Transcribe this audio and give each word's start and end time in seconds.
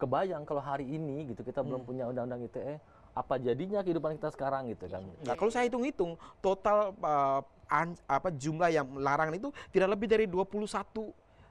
kebayang 0.00 0.48
kalau 0.48 0.64
hari 0.64 0.88
ini 0.88 1.28
gitu 1.28 1.44
kita 1.44 1.60
belum 1.60 1.84
punya 1.84 2.08
undang-undang 2.08 2.40
ITE 2.48 2.80
apa 3.10 3.36
jadinya 3.36 3.84
kehidupan 3.84 4.16
kita 4.16 4.32
sekarang 4.32 4.70
gitu 4.70 4.86
kan. 4.88 5.02
Nah, 5.26 5.34
kalau 5.34 5.50
saya 5.52 5.66
hitung-hitung 5.66 6.14
total 6.40 6.94
uh, 7.02 7.42
an- 7.68 7.98
apa 8.06 8.30
jumlah 8.32 8.70
yang 8.70 8.86
larangan 8.96 9.34
itu 9.34 9.50
tidak 9.74 9.98
lebih 9.98 10.06
dari 10.08 10.24
21 10.24 10.50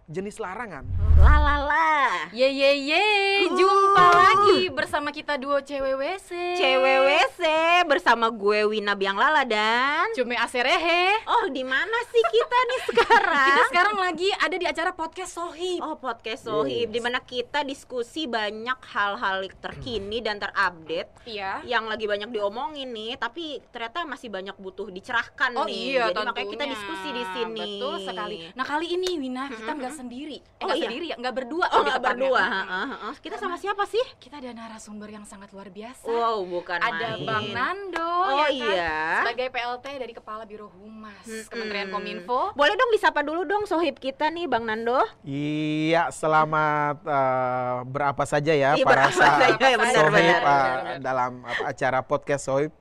jenis 0.09 0.41
larangan. 0.41 0.89
La 1.21 1.37
la 1.37 1.55
la. 1.61 1.89
Ye 2.31 2.49
ye 2.49 2.71
ye, 2.83 3.05
jumpa 3.47 4.05
lagi 4.09 4.65
bersama 4.69 5.09
kita 5.09 5.37
duo 5.37 5.61
CWWC. 5.61 6.29
CWWC 6.57 7.41
bersama 7.85 8.29
gue 8.29 8.65
Wina 8.65 8.93
Biang 8.93 9.13
Lala 9.15 9.45
dan 9.45 10.09
Cumi 10.11 10.33
Aserehe. 10.33 11.13
Oh, 11.25 11.45
di 11.47 11.61
mana 11.61 11.93
sih 12.05 12.23
kita 12.25 12.57
nih 12.63 12.81
sekarang? 12.87 13.47
Kita 13.47 13.63
sekarang 13.69 13.97
lagi 13.99 14.29
ada 14.33 14.55
di 14.55 14.65
acara 14.65 14.91
podcast 14.91 15.31
Sohib. 15.31 15.77
Oh 15.79 15.93
podcast 15.95 16.41
Sohib 16.43 16.89
Yes. 16.89 16.91
di 16.91 16.99
mana 16.99 17.19
kita 17.19 17.61
diskusi 17.61 18.25
banyak 18.25 18.79
hal-hal 18.87 19.45
terkini 19.59 20.19
dan 20.19 20.37
terupdate 20.37 21.09
Iya. 21.23 21.61
yang 21.63 21.85
lagi 21.85 22.05
banyak 22.05 22.29
diomongin 22.29 22.89
nih 22.89 23.13
tapi 23.15 23.61
ternyata 23.69 24.01
masih 24.03 24.27
banyak 24.27 24.55
butuh 24.55 24.89
dicerahkan 24.89 25.53
Oh 25.53 25.65
nih 25.65 25.97
iya, 25.97 26.09
jadi 26.09 26.25
makanya 26.25 26.33
kita 26.47 26.63
tentunya. 26.63 26.73
diskusi 26.73 27.07
di 27.11 27.23
sini 27.27 27.61
Betul 27.77 27.95
sekali. 28.01 28.37
Nah 28.53 28.65
kali 28.65 28.87
ini 28.89 29.09
Wina 29.19 29.45
kita 29.47 29.71
nggak 29.71 29.93
sendiri. 29.99 30.37
Eh 30.39 30.63
Oh, 30.63 30.71
iya. 30.71 30.85
sendiri 30.85 31.05
ya, 31.05 31.15
nggak 31.15 31.35
berdua. 31.35 31.65
oh 31.67 31.77
lebih 31.77 31.91
nggak 31.91 32.05
berdua 32.05 32.39
Mm-mm. 32.39 32.55
heeh, 32.61 32.87
heeh. 32.89 33.13
kita 33.19 33.35
sama 33.35 33.55
siapa 33.55 33.83
sih 33.83 34.05
Kita 34.17 34.37
ada 34.37 34.51
narasumber 34.51 35.09
yang 35.09 35.23
sangat 35.23 35.49
luar 35.49 35.67
biasa. 35.67 36.03
wow 36.03 36.39
bukan 36.41 36.77
Ada 36.77 37.07
main. 37.13 37.25
Bang 37.25 37.47
Nando 37.49 38.07
Oh, 38.21 38.35
ya 38.37 38.47
kan? 38.47 38.51
iya. 38.53 38.97
sebagai 39.21 39.47
PLT 39.49 39.85
dari 39.97 40.13
Kepala 40.13 40.43
Biro 40.43 40.69
Humas 40.69 41.23
Mm-mm. 41.23 41.47
Kementerian 41.47 41.89
Kominfo. 41.89 42.53
boleh 42.53 42.73
dong 42.73 42.91
disapa 42.91 43.19
dulu 43.19 43.43
dong 43.43 43.63
sohib 43.65 43.95
kita 43.95 44.27
nih 44.27 44.45
Bang 44.45 44.63
Nando 44.63 45.03
Iya, 45.21 46.07
selamat 46.09 47.03
uh, 47.03 47.77
berapa 47.83 48.23
saja 48.23 48.51
ya 48.51 48.73
Iya, 48.73 48.83
para 48.83 49.09
saja, 49.09 49.51
ya, 49.59 49.75
benar, 49.75 49.95
sohib, 49.97 50.13
benar, 50.13 50.39
uh, 50.39 50.47
benar. 50.47 50.97
dalam 50.99 51.31
apa, 51.41 51.63
acara 51.67 51.99
podcast 52.01 52.45
sohib. 52.45 52.71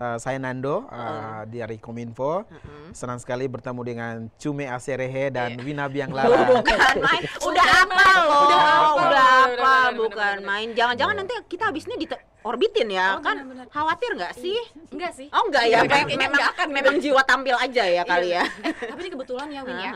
Uh, 0.00 0.16
saya 0.16 0.40
Nando 0.40 0.88
uh, 0.88 1.44
dari 1.44 1.76
Kominfo. 1.76 2.48
Senang 2.90 3.20
sekali 3.20 3.44
bertemu 3.44 3.80
dengan 3.84 4.14
Cume 4.34 4.64
Aserehe 4.64 5.28
dan 5.28 5.60
Wina 5.60 5.86
Biang 5.86 6.08
Lala. 6.08 6.40
bukan 6.56 6.96
main 6.96 7.22
udah 7.52 7.66
apa 7.84 8.04
loh 8.16 8.44
Udah 8.48 8.64
apa, 8.64 8.96
udah 8.96 9.76
bukan 9.92 10.36
main 10.40 10.72
jangan-jangan 10.72 11.14
nanti 11.14 11.36
kita 11.46 11.68
habis 11.68 11.84
ini 11.84 12.00
di 12.00 12.06
orbitin 12.40 12.88
ya 12.88 13.14
Oh, 13.14 13.20
kan 13.20 13.44
bener, 13.44 13.52
bener. 13.52 13.66
khawatir 13.68 14.16
nggak 14.16 14.32
sih 14.34 14.56
Enggak 14.88 15.12
sih. 15.12 15.28
Oh 15.30 15.44
enggak 15.44 15.68
ya, 15.68 15.84
Enggak, 15.84 15.84
Mem- 15.84 15.92
kayaknya 15.92 16.16
memang 16.18 16.32
enggak 16.32 16.50
akan, 16.50 16.68
memang 16.72 16.94
jiwa 16.96 17.22
tampil 17.22 17.56
aja 17.56 17.84
ya 17.84 18.02
kali 18.02 18.28
ya. 18.32 18.44
Eh, 18.64 18.72
tapi 18.88 19.00
ini 19.04 19.10
kebetulan 19.12 19.48
ya 19.52 19.60
Win 19.62 19.78
ya. 19.78 19.92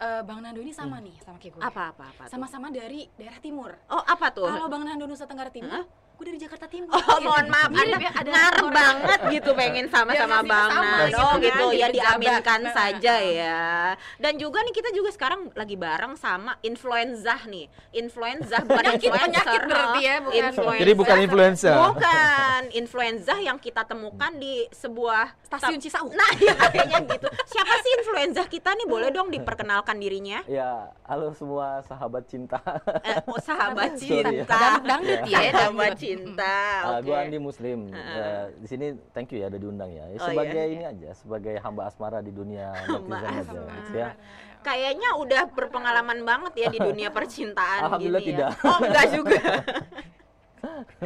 Eh, 0.00 0.20
Bang 0.24 0.40
Nando 0.40 0.58
ini 0.58 0.72
sama 0.72 0.96
nih 0.98 1.14
sama 1.20 1.36
kayak 1.36 1.52
gue. 1.54 1.62
Apa 1.62 1.82
apa 1.92 2.04
apa. 2.08 2.22
Sama-sama 2.26 2.72
dari 2.72 3.06
daerah 3.14 3.36
timur. 3.38 3.76
Oh 3.86 4.00
apa 4.00 4.32
tuh? 4.32 4.48
Kalau 4.48 4.66
Bang 4.66 4.82
Nando 4.82 5.04
Nusa 5.04 5.28
Tenggara 5.28 5.52
Timur, 5.52 5.84
gue 6.22 6.30
dari 6.30 6.38
Jakarta 6.38 6.70
Timur. 6.70 6.94
Oh 6.94 7.18
mohon 7.18 7.50
maaf, 7.50 7.66
ya, 7.74 7.82
ada 8.14 8.30
ngarep 8.30 8.66
banget 8.70 9.20
gitu 9.34 9.50
pengen 9.58 9.90
sama-sama 9.90 10.38
Bang 10.46 10.70
Nando 10.70 11.10
gitu 11.10 11.18
kan, 11.18 11.42
gitu 11.42 11.66
ya 11.74 11.86
diaminkan 11.90 12.60
saja 12.70 13.14
ya. 13.18 13.62
Dan 14.22 14.38
juga 14.38 14.62
nih 14.62 14.70
kita 14.70 14.94
juga 14.94 15.10
sekarang 15.10 15.50
lagi 15.52 15.74
bareng 15.74 16.14
sama 16.14 16.54
influenza 16.62 17.42
nih. 17.42 17.66
Influenza 17.90 18.62
bukan 18.62 18.78
Penyakit- 18.86 19.02
influencer. 19.02 19.42
penyakit 19.42 19.60
berarti 19.66 20.00
ya, 20.00 20.14
bukan- 20.22 20.38
Influenza. 20.46 20.78
Jadi 20.78 20.92
bukan 20.94 21.16
influencer. 21.18 21.74
Bukan 21.74 22.60
influenza 22.70 23.34
yang 23.42 23.58
kita 23.58 23.82
temukan 23.82 24.32
di 24.38 24.54
sebuah 24.70 25.26
Stasiun 25.42 25.82
Cisauk. 25.82 26.14
Nah, 26.14 26.30
ya 26.38 26.54
kayaknya 26.54 26.98
gitu. 27.08 27.26
Siapa 27.50 27.74
sih 27.82 27.92
influenza 27.98 28.42
kita 28.46 28.70
nih? 28.72 28.86
Boleh 28.86 29.10
dong 29.10 29.26
diperkenalkan 29.26 29.98
dirinya? 29.98 30.46
Ya, 30.46 30.86
halo 31.02 31.34
semua 31.34 31.82
sahabat 31.82 32.30
cinta. 32.30 32.62
Eh, 33.02 33.18
oh, 33.26 33.42
sahabat 33.42 33.98
Sorry 33.98 34.22
ya. 34.22 34.46
cinta. 34.46 34.60
Dangdut 34.78 35.20
ya, 35.26 35.40
Sahabat 35.50 35.98
dangdut. 35.98 35.98
Cinta. 36.12 36.56
Ah, 36.80 36.92
Oke. 36.94 37.06
Gue 37.06 37.16
Andi 37.16 37.38
Muslim. 37.38 37.78
Ya, 37.88 38.28
di 38.52 38.66
sini 38.66 38.86
thank 39.10 39.30
you 39.30 39.38
ya 39.38 39.48
udah 39.48 39.58
diundang 39.58 39.90
ya. 39.90 40.04
Ya, 40.06 40.18
Oh, 40.18 40.28
sebagai 40.28 40.62
iya. 40.62 40.72
ini 40.72 40.84
aja, 40.84 41.08
sebagai 41.14 41.54
hamba 41.58 41.86
asmara 41.86 42.18
di 42.18 42.30
dunia 42.30 42.70
netizen 42.84 43.32
aja. 43.32 43.60
Ya. 43.90 44.08
Kayaknya 44.62 45.18
udah 45.18 45.42
berpengalaman 45.50 46.22
banget 46.22 46.52
ya 46.56 46.68
di 46.70 46.78
dunia 46.78 47.10
percintaan 47.10 47.82
Alhamdulillah 47.82 48.22
gini 48.22 48.30
tidak. 48.30 48.50
ya. 48.54 48.62
Oh, 48.62 48.78
enggak 48.78 49.06
juga. 49.10 49.38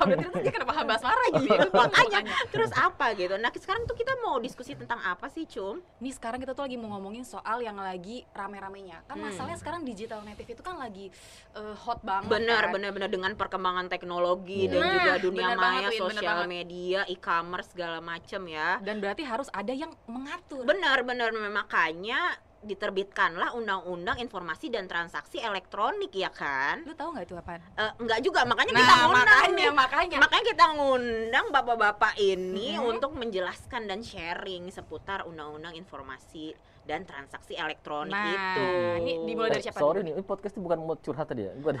Terus 0.00 0.34
dia 0.40 0.52
kenapa 0.52 0.72
hamba 0.72 0.96
asmara 0.96 1.24
gitu. 1.36 1.68
Makanya 1.70 2.20
terus 2.48 2.72
apa 2.72 3.12
gitu. 3.12 3.36
Nah, 3.36 3.52
sekarang 3.52 3.84
tuh 3.84 3.92
kita 3.92 4.16
mau 4.18 4.40
diskusi 4.40 4.72
tentang 4.72 4.98
apa 4.98 5.28
sih, 5.28 5.44
Cum? 5.44 5.84
Nih 6.00 6.10
sekarang 6.10 6.40
kita 6.40 6.52
tuh 6.52 6.64
lagi 6.64 6.76
mau 6.76 6.96
ngomongin 6.96 7.22
soal 7.22 7.60
yang 7.60 7.76
lagi 7.76 8.24
rame-ramenya. 8.32 9.04
Kan 9.04 9.20
Hmm. 9.20 9.28
masalahnya 9.28 9.58
sekarang 9.60 9.84
digital 9.84 10.24
native 10.24 10.48
itu 10.50 10.62
kan 10.62 10.80
lagi 10.80 11.12
eh, 11.52 11.74
hot 11.76 12.00
banget. 12.00 12.30
Benar, 12.30 12.62
kan. 12.66 12.72
benar, 12.72 12.90
benar 12.90 13.10
dengan 13.10 13.32
perkembangan 13.34 13.86
teknologi 13.86 14.64
Iya. 14.64 14.70
dan 14.70 14.80
Nah, 14.80 14.92
juga 14.94 15.12
dunia 15.20 15.46
banget, 15.50 15.60
maya, 15.60 15.88
benar 15.88 16.00
sosial 16.00 16.36
banget. 16.40 16.48
media, 16.48 17.00
e-commerce 17.06 17.68
segala 17.70 17.98
macem 18.00 18.42
ya. 18.48 18.80
Dan 18.80 18.96
berarti 18.98 19.22
harus 19.22 19.48
ada 19.50 19.70
yang 19.70 19.92
mengatur. 20.06 20.64
Benar, 20.64 21.04
benar 21.04 21.28
makanya 21.50 22.40
diterbitkanlah 22.60 23.56
Undang-Undang 23.56 24.20
Informasi 24.20 24.68
dan 24.68 24.84
Transaksi 24.84 25.40
Elektronik 25.40 26.12
ya 26.12 26.28
kan? 26.28 26.84
Lu 26.84 26.92
tahu 26.92 27.16
nggak 27.16 27.24
itu 27.24 27.34
apaan? 27.34 27.60
Eh, 27.74 27.92
enggak 27.96 28.20
juga, 28.20 28.44
makanya 28.44 28.72
kita 28.76 28.84
Nah, 28.86 29.00
ngundang 29.02 29.24
makanya, 29.24 29.56
nih. 29.56 29.70
makanya. 29.72 30.18
Makanya 30.20 30.44
kita 30.44 30.64
ngundang 30.76 31.46
bapak-bapak 31.50 32.14
ini 32.16 32.76
Mhm. 32.76 32.84
untuk 32.86 33.12
menjelaskan 33.16 33.88
dan 33.88 34.04
sharing 34.04 34.68
seputar 34.68 35.24
Undang-Undang 35.24 35.72
Informasi 35.74 36.52
dan 36.82 37.02
Transaksi 37.02 37.54
Elektronik 37.54 38.10
Nah, 38.10 38.34
itu. 38.50 38.64
ini 38.98 39.12
dimulai 39.24 39.48
dari 39.48 39.60
Eh, 39.60 39.64
siapa 39.64 39.78
sorry 39.78 40.00
dulu? 40.00 40.06
nih, 40.06 40.12
ini 40.12 40.22
podcast 40.22 40.52
ini 40.52 40.62
bukan 40.62 40.78
mau 40.80 40.96
curhat 40.96 41.24
tadi 41.24 41.42
ya? 41.42 41.52
Gua 41.56 41.70
ada 41.70 41.80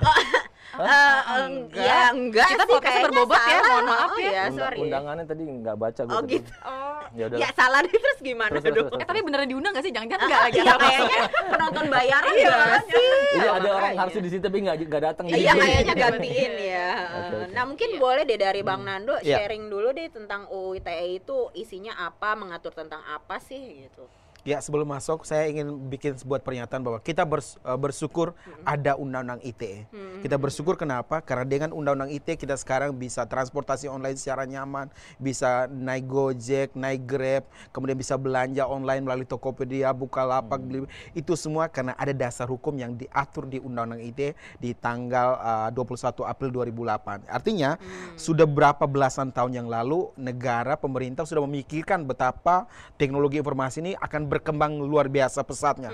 Eh, 0.70 0.86
eh, 0.86 1.18
enggak. 1.42 1.82
ya 1.82 2.00
enggak 2.10 2.46
Kita 2.46 2.62
sih 2.62 2.68
podcastnya 2.68 2.78
kayaknya 2.92 3.06
berbobot 3.10 3.34
ya, 3.34 3.42
salah. 3.50 3.66
mohon 3.66 3.84
maaf 3.86 4.06
Oh, 4.06 4.16
ya. 4.16 4.30
ya, 4.30 4.42
undang- 4.44 4.58
sorry. 4.60 4.78
undangannya 4.78 5.24
tadi 5.24 5.42
nggak 5.42 5.76
baca 5.76 6.00
gue 6.00 6.10
Oh 6.10 6.20
tadi. 6.20 6.32
gitu. 6.32 6.52
Ya 7.10 7.24
udah. 7.26 7.38
Ya 7.38 7.48
salah 7.50 7.80
deh 7.80 7.90
terus 7.92 8.18
gimana 8.20 8.50
Terus, 8.52 8.62
terus, 8.62 8.76
dong? 8.76 8.86
terus, 8.86 9.00
Eh 9.00 9.06
tapi 9.08 9.20
beneran 9.20 9.46
diundang 9.46 9.72
gak 9.72 9.82
sih? 9.82 9.90
Jangan-jangan 9.90 10.22
enggak 10.22 10.40
lagi. 10.40 10.58
Iya 10.60 10.74
kayaknya 10.76 11.20
penonton 11.50 11.84
bayaran 11.90 12.30
enggak 12.30 12.82
sih? 12.86 13.06
Ini 13.32 13.46
ada 13.50 13.68
orang 13.72 13.92
harus 13.98 14.12
di 14.14 14.30
sini 14.30 14.40
tapi 14.40 14.56
nggak 14.60 14.76
nggak 14.80 15.02
datang. 15.02 15.24
Iya 15.26 15.52
kayaknya 15.52 15.94
gantiin 16.04 16.52
ya. 16.60 16.88
Nah 17.50 17.64
mungkin 17.66 17.88
boleh 17.96 18.22
deh 18.22 18.38
dari 18.38 18.60
Bang 18.62 18.84
Nando 18.84 19.18
Iya. 19.18 19.42
sharing 19.42 19.66
dulu 19.66 19.90
deh 19.90 20.06
tentang 20.06 20.46
UU 20.46 20.78
ITE 20.78 20.86
itu 21.18 21.36
isinya 21.52 21.98
apa, 21.98 22.30
mengatur 22.32 22.70
tentang 22.70 23.02
apa 23.02 23.40
sih 23.40 23.58
gitu. 23.82 24.06
Ya 24.40 24.56
sebelum 24.64 24.88
masuk 24.88 25.28
saya 25.28 25.52
ingin 25.52 25.68
bikin 25.92 26.16
sebuah 26.16 26.40
pernyataan 26.40 26.80
bahwa 26.80 26.96
kita 27.04 27.28
bers- 27.28 27.60
uh, 27.60 27.76
bersyukur 27.76 28.32
ada 28.64 28.96
undang-undang 28.96 29.40
ITE. 29.44 29.84
Kita 30.24 30.40
bersyukur 30.40 30.80
kenapa? 30.80 31.20
Karena 31.20 31.44
dengan 31.44 31.76
undang-undang 31.76 32.08
ITE 32.08 32.40
kita 32.40 32.56
sekarang 32.56 32.96
bisa 32.96 33.28
transportasi 33.28 33.92
online 33.92 34.16
secara 34.16 34.48
nyaman, 34.48 34.88
bisa 35.20 35.68
naik 35.68 36.08
Gojek, 36.08 36.72
naik 36.72 37.04
Grab, 37.04 37.44
kemudian 37.70 38.00
bisa 38.00 38.16
belanja 38.16 38.64
online 38.64 39.04
melalui 39.04 39.28
Tokopedia, 39.28 39.92
Bukalapak, 39.92 40.60
beli 40.64 40.88
itu 41.12 41.36
semua 41.36 41.68
karena 41.68 41.92
ada 42.00 42.16
dasar 42.16 42.48
hukum 42.48 42.72
yang 42.80 42.96
diatur 42.96 43.44
di 43.44 43.60
undang-undang 43.60 44.00
ITE 44.00 44.32
di 44.56 44.72
tanggal 44.72 45.36
uh, 45.36 45.68
21 45.68 46.24
April 46.24 46.48
2008. 46.64 47.28
Artinya 47.28 47.76
sudah 48.16 48.48
berapa 48.48 48.88
belasan 48.88 49.36
tahun 49.36 49.52
yang 49.52 49.68
lalu 49.68 50.08
negara 50.16 50.80
pemerintah 50.80 51.28
sudah 51.28 51.44
memikirkan 51.44 52.08
betapa 52.08 52.64
teknologi 52.96 53.36
informasi 53.36 53.84
ini 53.84 53.92
akan 54.00 54.29
berkembang 54.30 54.78
luar 54.78 55.10
biasa 55.10 55.42
pesatnya. 55.42 55.90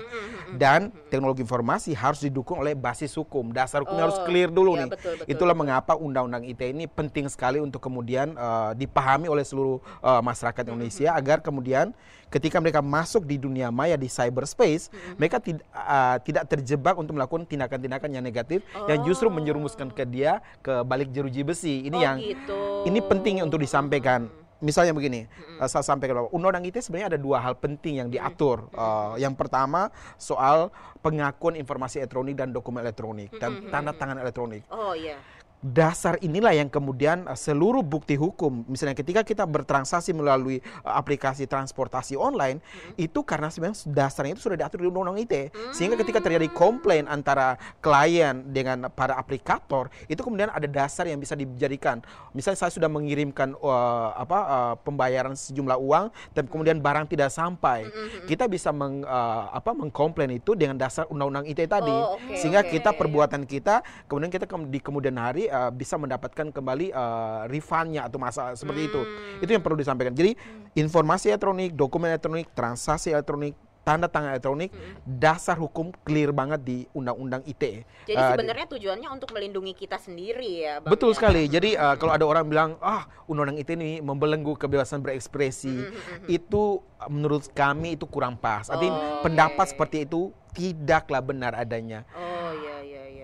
Dan 0.53 0.93
teknologi 1.09 1.41
informasi 1.41 1.91
harus 1.91 2.21
didukung 2.21 2.61
oleh 2.61 2.77
basis 2.77 3.11
hukum. 3.17 3.49
Dasar 3.49 3.81
hukumnya 3.81 4.05
harus 4.07 4.21
Oh, 4.21 4.25
clear 4.25 4.47
dulu 4.47 4.77
iya, 4.77 4.85
nih. 4.85 4.89
betul, 4.93 5.13
betul, 5.19 5.31
Itulah 5.33 5.55
mengapa 5.57 5.93
undang-undang 5.97 6.45
ITE 6.45 6.71
ini 6.71 6.85
penting 6.85 7.25
sekali 7.27 7.57
untuk 7.57 7.81
kemudian 7.81 8.37
eh, 8.37 8.71
dipahami 8.77 9.27
oleh 9.27 9.41
seluruh 9.41 9.81
eh, 9.99 10.21
masyarakat 10.21 10.63
Indonesia 10.69 11.11
agar 11.11 11.41
kemudian 11.41 11.91
ketika 12.27 12.59
mereka 12.59 12.83
masuk 12.83 13.23
di 13.23 13.39
dunia 13.39 13.71
maya 13.71 13.95
di 13.95 14.11
cyberspace, 14.11 14.91
mereka 15.15 15.39
tid- 15.39 15.63
eh, 15.63 16.17
tidak 16.27 16.43
terjebak 16.47 16.95
untuk 16.95 17.15
melakukan 17.15 17.47
tindakan-tindakan 17.47 18.09
yang 18.11 18.23
negatif 18.23 18.61
yang 18.87 18.99
justru 19.03 19.27
menjerumuskan 19.27 19.89
ke 19.91 20.03
dia 20.03 20.39
ke 20.59 20.83
balik 20.83 21.09
jeruji 21.11 21.43
besi. 21.43 21.87
Ini 21.87 21.95
oh 21.95 22.03
yang 22.03 22.17
gitu. 22.19 22.59
ini 22.85 22.99
penting 23.01 23.41
untuk 23.41 23.59
disampaikan. 23.59 24.27
Misalnya 24.57 24.93
begini, 24.93 25.29
eh, 25.61 25.69
saya 25.69 25.85
sampaikan 25.85 26.17
bahwa 26.23 26.29
undang-undang 26.33 26.65
ITE 26.65 26.81
sebenarnya 26.81 27.13
ada 27.13 27.19
dua 27.21 27.37
hal 27.37 27.53
penting 27.57 28.01
yang 28.01 28.09
diatur. 28.09 28.65
Eh, 28.73 29.21
yang 29.21 29.37
pertama 29.37 29.93
soal 30.17 30.73
pengakuan 31.05 31.53
informasi 31.53 32.01
elektronik 32.01 32.35
dan 32.35 32.49
dokumen 32.49 32.81
elektronik 32.81 33.29
dan 33.37 33.69
tanda 33.69 33.93
tangan 33.93 34.17
elektronik. 34.17 34.65
Oh 34.73 34.97
iya. 34.97 35.21
Dasar 35.61 36.21
inilah 36.21 36.53
yang 36.53 36.69
kemudian 36.69 37.25
uh, 37.25 37.33
seluruh 37.33 37.81
bukti 37.81 38.13
hukum 38.13 38.63
misalnya 38.69 38.93
ketika 38.93 39.25
kita 39.25 39.43
bertransaksi 39.43 40.13
melalui 40.13 40.61
uh, 40.85 40.93
aplikasi 40.95 41.49
transportasi 41.49 42.13
online 42.13 42.61
itu 42.95 43.25
karena 43.25 43.49
sebenarnya 43.49 43.89
dasarnya 43.89 44.37
itu 44.37 44.43
sudah 44.45 44.57
diatur 44.57 44.85
di 44.85 44.87
undang-undang 44.87 45.23
ITE 45.25 45.49
sehingga 45.73 45.97
ketika 45.97 46.21
terjadi 46.21 46.47
komplain 46.53 47.09
antara 47.09 47.57
klien 47.81 48.45
dengan 48.53 48.89
para 48.93 49.17
aplikator 49.17 49.89
itu 50.05 50.21
kemudian 50.21 50.53
ada 50.53 50.65
dasar 50.69 51.09
yang 51.09 51.17
bisa 51.17 51.33
dijadikan. 51.33 52.03
Misalnya 52.31 52.59
saya 52.67 52.71
sudah 52.71 52.89
mengirimkan 52.91 53.57
uh, 53.57 54.13
apa 54.13 54.39
uh, 54.45 54.75
pembayaran 54.81 55.33
sejumlah 55.33 55.77
uang 55.79 56.05
dan 56.37 56.45
kemudian 56.45 56.77
barang 56.77 57.09
tidak 57.09 57.33
sampai. 57.33 57.89
Kita 58.29 58.45
bisa 58.45 58.69
meng, 58.69 59.01
uh, 59.03 59.49
apa 59.51 59.73
mengkomplain 59.73 60.37
itu 60.37 60.53
dengan 60.53 60.77
dasar 60.77 61.09
undang-undang 61.09 61.47
ITE 61.49 61.65
tadi. 61.65 61.91
Oh, 61.91 62.19
oke, 62.19 62.37
sehingga 62.37 62.61
oke. 62.61 62.71
kita 62.75 62.89
perbuatan 62.93 63.43
kita 63.47 63.81
kemudian 64.05 64.31
kita 64.31 64.45
kem- 64.45 64.69
di 64.69 64.79
kemudian 64.83 65.15
hari 65.17 65.46
uh, 65.47 65.71
bisa 65.71 65.95
mendapatkan 65.95 66.51
kembali 66.51 66.91
uh, 66.91 67.47
refundnya 67.47 68.05
atau 68.05 68.19
masalah 68.19 68.53
seperti 68.53 68.87
itu 68.87 69.01
Hmm. 69.01 69.43
itu 69.43 69.51
yang 69.51 69.63
perlu 69.63 69.77
disampaikan 69.77 70.13
jadi 70.13 70.35
informasi 70.73 71.31
elektronik 71.31 71.73
dokumen 71.73 72.11
elektronik 72.11 72.51
transaksi 72.53 73.09
elektronik 73.09 73.55
tanda 73.81 74.11
tangan 74.11 74.35
elektronik 74.35 74.67
dasar 75.07 75.55
hukum 75.55 75.95
clear 76.03 76.35
banget 76.35 76.59
di 76.59 76.77
undang-undang 76.91 77.39
ITE 77.47 77.87
Jadi 78.03 78.19
Uh, 78.19 78.35
sebenarnya 78.35 78.67
tujuannya 78.67 79.07
untuk 79.07 79.31
melindungi 79.31 79.71
kita 79.71 79.95
sendiri 79.95 80.59
ya, 80.59 80.83
Bang. 80.83 80.91
Betul 80.91 81.15
ya? 81.15 81.15
sekali. 81.15 81.47
Jadi 81.47 81.79
uh, 81.79 81.95
kalau 81.95 82.11
ada 82.11 82.27
orang 82.27 82.43
bilang, 82.47 82.69
ah 82.83 83.07
undang-undang 83.27 83.63
ITE 83.63 83.79
ini 83.79 83.91
membelenggu 84.03 84.59
kebebasan 84.59 84.99
berekspresi, 84.99 85.87
itu 86.27 86.83
uh, 86.99 87.07
menurut 87.07 87.47
kami 87.55 87.95
itu 87.95 88.03
kurang 88.07 88.35
pas. 88.35 88.67
Artinya 88.67 88.91
Oh, 88.91 89.23
pendapat 89.23 89.65
iya. 89.67 89.71
seperti 89.71 89.97
itu 90.03 90.35
tidaklah 90.51 91.23
benar 91.23 91.55
adanya. 91.55 92.03
Oh 92.11 92.51
iya 92.51 92.75
iya. 92.75 92.76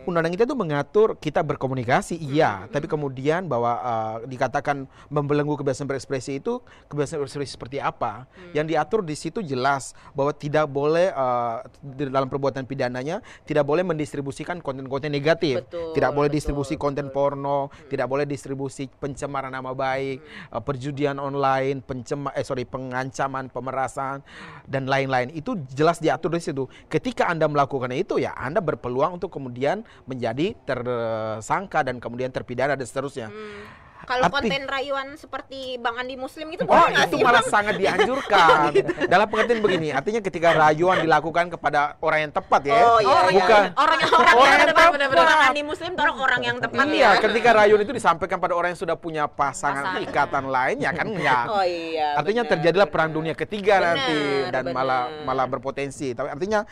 Undang-undang 0.03 0.35
ITE 0.35 0.43
itu 0.51 0.57
mengatur 0.59 1.15
kita 1.15 1.39
berkomunikasi, 1.39 2.19
iya. 2.19 2.67
Tapi 2.67 2.91
kemudian 2.91 3.47
bahwa 3.47 3.71
uh, 3.79 4.17
dikatakan 4.27 4.83
membelenggu 5.07 5.55
kebebasan 5.55 5.87
berekspresi 5.87 6.43
itu 6.43 6.59
kebebasan 6.91 7.23
berekspresi 7.23 7.55
seperti 7.55 7.79
apa? 7.79 8.27
Yang 8.51 8.75
diatur 8.75 8.99
di 8.99 9.15
situ 9.15 9.39
jelas 9.39 9.95
bahwa 10.11 10.35
tidak 10.35 10.67
boleh 10.67 11.07
uh, 11.15 11.63
dalam 11.95 12.27
perbuatan 12.27 12.67
pidananya 12.67 13.23
tidak 13.47 13.63
boleh 13.63 13.87
mendistribusikan 13.87 14.59
konten-konten 14.59 15.07
negatif, 15.07 15.63
Betul, 15.63 15.95
tidak 15.95 16.11
boleh 16.11 16.27
betul, 16.27 16.37
distribusi 16.43 16.75
konten 16.75 17.07
betul. 17.07 17.15
porno, 17.15 17.59
tidak 17.87 18.07
boleh 18.11 18.27
distribusi 18.27 18.91
pencemaran 18.91 19.55
nama 19.55 19.71
baik, 19.71 20.19
uh, 20.51 20.59
perjudian 20.59 21.15
online, 21.15 21.79
pencema 21.79 22.35
eh 22.35 22.43
sorry 22.43 22.67
pengancaman, 22.67 23.47
pemerasan 23.47 24.19
dan 24.67 24.83
lain-lain. 24.83 25.31
Itu 25.31 25.63
jelas 25.71 26.03
diatur 26.03 26.35
di 26.35 26.43
situ. 26.43 26.67
Ketika 26.91 27.31
Anda 27.31 27.47
melakukan 27.47 27.95
itu 27.95 28.19
ya 28.19 28.35
Anda 28.35 28.59
berpeluang 28.59 29.15
untuk 29.15 29.31
kemudian 29.31 29.87
menjadi 30.03 30.53
tersangka 30.63 31.81
dan 31.81 31.97
kemudian 31.97 32.29
terpidana 32.29 32.73
dan 32.73 32.83
seterusnya. 32.83 33.27
Hmm. 33.27 33.81
Kalau 34.03 34.27
konten 34.27 34.67
rayuan 34.67 35.15
seperti 35.15 35.79
Bang 35.79 35.95
Andi 35.95 36.19
Muslim 36.19 36.51
itu 36.51 36.67
Oh 36.67 36.75
nggak 36.91 37.07
itu 37.07 37.15
sih, 37.15 37.23
malah 37.23 37.39
Bang? 37.39 37.47
sangat 37.47 37.75
dianjurkan. 37.81 38.75
Dalam 39.07 39.31
pengertian 39.31 39.63
begini, 39.63 39.95
artinya 39.95 40.19
ketika 40.19 40.51
rayuan 40.51 40.99
dilakukan 40.99 41.47
kepada 41.47 41.95
orang 42.03 42.27
yang 42.27 42.33
tepat 42.35 42.67
ya, 42.67 42.75
Oh, 42.75 42.99
iya, 42.99 43.07
iya. 43.07 43.31
bukan 43.31 43.63
Orang 43.79 43.97
yang 44.03 44.11
Orang 44.11 44.35
Orang 44.35 44.51
yang 44.51 44.67
tepat, 44.67 44.89
tepat. 44.99 45.17
Orang 45.23 45.39
Andi 45.47 45.63
Muslim 45.63 45.91
tolong 45.95 46.19
orang 46.19 46.41
yang 46.43 46.57
tepat 46.59 46.83
Iya, 46.83 46.99
ya. 46.99 47.21
ketika 47.23 47.49
rayuan 47.55 47.79
itu 47.79 47.93
disampaikan 47.95 48.37
pada 48.37 48.53
orang 48.53 48.75
yang 48.75 48.81
sudah 48.83 48.99
punya 48.99 49.23
pasangan 49.23 49.95
Pasangan. 49.95 50.03
ikatan 50.03 50.45
lain 50.51 50.77
ya 50.83 50.91
kan 50.91 51.07
ya. 51.15 51.37
Oh 51.47 51.63
iya. 51.63 52.19
artinya 52.19 52.43
benar, 52.43 52.51
terjadilah 52.59 52.83
benar. 52.83 52.95
perang 52.99 53.11
dunia 53.15 53.33
ketiga 53.33 53.75
Benar, 53.79 53.87
nanti 53.95 54.17
dan 54.51 54.63
benar. 54.67 54.75
malah 54.75 55.01
malah 55.23 55.45
berpotensi. 55.47 56.11
Tapi 56.11 56.27
artinya 56.27 56.67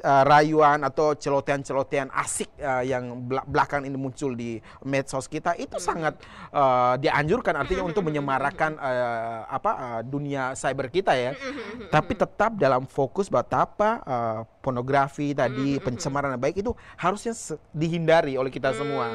uh, 0.00 0.24
rayuan 0.24 0.80
atau 0.80 1.12
celotehan-celotehan 1.12 2.08
asik 2.16 2.48
uh, 2.56 2.80
yang 2.80 3.28
bela- 3.28 3.44
belakang 3.44 3.84
ini 3.84 4.00
muncul 4.00 4.32
di 4.32 4.56
medsos 4.88 5.28
kita 5.28 5.52
itu 5.60 5.76
Hmm. 5.76 5.84
sangat 5.84 6.14
uh, 6.54 6.94
dianjurkan 6.96 7.58
artinya 7.58 7.84
untuk 7.84 8.06
menyemarakan 8.06 8.80
uh, 8.80 9.44
apa 9.50 9.70
uh, 9.76 10.00
dunia 10.00 10.56
cyber 10.56 10.88
kita 10.88 11.12
ya. 11.16 11.32
Tapi 11.90 12.12
tetap 12.16 12.56
dalam 12.56 12.86
fokus 12.86 13.28
betapa 13.28 14.00
uh, 14.04 14.40
pornografi 14.62 15.34
tadi 15.34 15.76
pencemaran 15.82 16.38
baik 16.38 16.62
itu 16.62 16.72
harusnya 16.96 17.34
dihindari 17.74 18.38
oleh 18.38 18.48
kita 18.48 18.70
semua. 18.72 19.10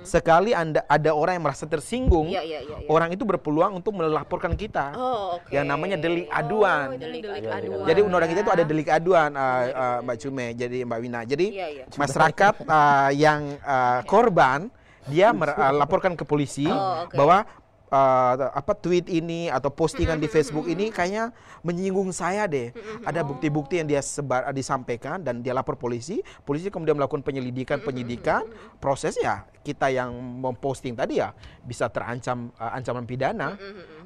Ka- 0.00 0.06
Sekali 0.08 0.50
Anda 0.50 0.80
ada 0.84 1.12
orang 1.12 1.36
yang 1.36 1.44
merasa 1.44 1.64
tersinggung, 1.64 2.26
Iya 2.26 2.40
iya 2.40 2.60
iya. 2.60 2.76
iya. 2.80 2.88
orang 2.88 3.12
itu 3.12 3.22
berpeluang 3.22 3.76
untuk 3.76 3.92
melaporkan 3.92 4.52
kita. 4.54 4.96
Oh, 4.96 5.36
oke. 5.36 5.52
yang 5.52 5.64
namanya 5.64 5.94
delik 5.94 6.26
aduan. 6.26 6.90
Oh, 6.90 6.96
delik 6.96 7.20
Delik 7.20 7.46
aduan. 7.46 7.84
Jadi 7.84 8.00
undang-undang 8.00 8.30
kita 8.30 8.40
itu 8.40 8.52
ada 8.52 8.64
delik 8.64 8.88
aduan 8.88 9.30
uh, 9.32 9.64
uh, 9.70 9.98
Mbak 10.02 10.16
Cume, 10.18 10.46
jadi 10.54 10.78
Mbak 10.82 10.98
Wina. 10.98 11.20
Jadi 11.22 11.46
Iya 11.52 11.66
iya. 11.70 11.84
masyarakat 11.92 12.54
uh, 12.64 13.10
yang 13.12 13.40
uh, 13.60 14.00
korban 14.04 14.72
dia 15.04 15.30
mer- 15.30 15.52
uh, 15.52 15.72
laporkan 15.74 16.12
ke 16.12 16.24
polisi 16.24 16.64
Oh, 16.64 17.04
oke. 17.04 17.16
bahwa 17.16 17.44
uh, 17.90 18.50
apa 18.54 18.72
tweet 18.78 19.10
ini 19.10 19.50
atau 19.50 19.68
postingan 19.68 20.16
di 20.16 20.30
Facebook 20.30 20.66
ini 20.70 20.88
kayaknya 20.88 21.34
menyinggung 21.66 22.14
saya 22.14 22.46
deh. 22.46 22.72
Ada 23.04 23.26
bukti-bukti 23.26 23.82
yang 23.82 23.88
dia 23.90 24.00
sebar 24.00 24.48
uh, 24.48 24.54
disampaikan 24.54 25.20
dan 25.20 25.42
dia 25.42 25.52
lapor 25.52 25.76
polisi. 25.76 26.22
Polisi 26.46 26.70
kemudian 26.70 26.96
melakukan 26.96 27.20
penyelidikan 27.20 27.82
penyidikan. 27.82 28.46
Proses 28.78 29.18
ya 29.18 29.44
kita 29.60 29.92
yang 29.92 30.08
memposting 30.40 30.96
tadi 30.96 31.20
ya 31.20 31.36
bisa 31.66 31.90
terancam 31.92 32.54
uh, 32.56 32.72
ancaman 32.72 33.04
pidana. 33.04 33.58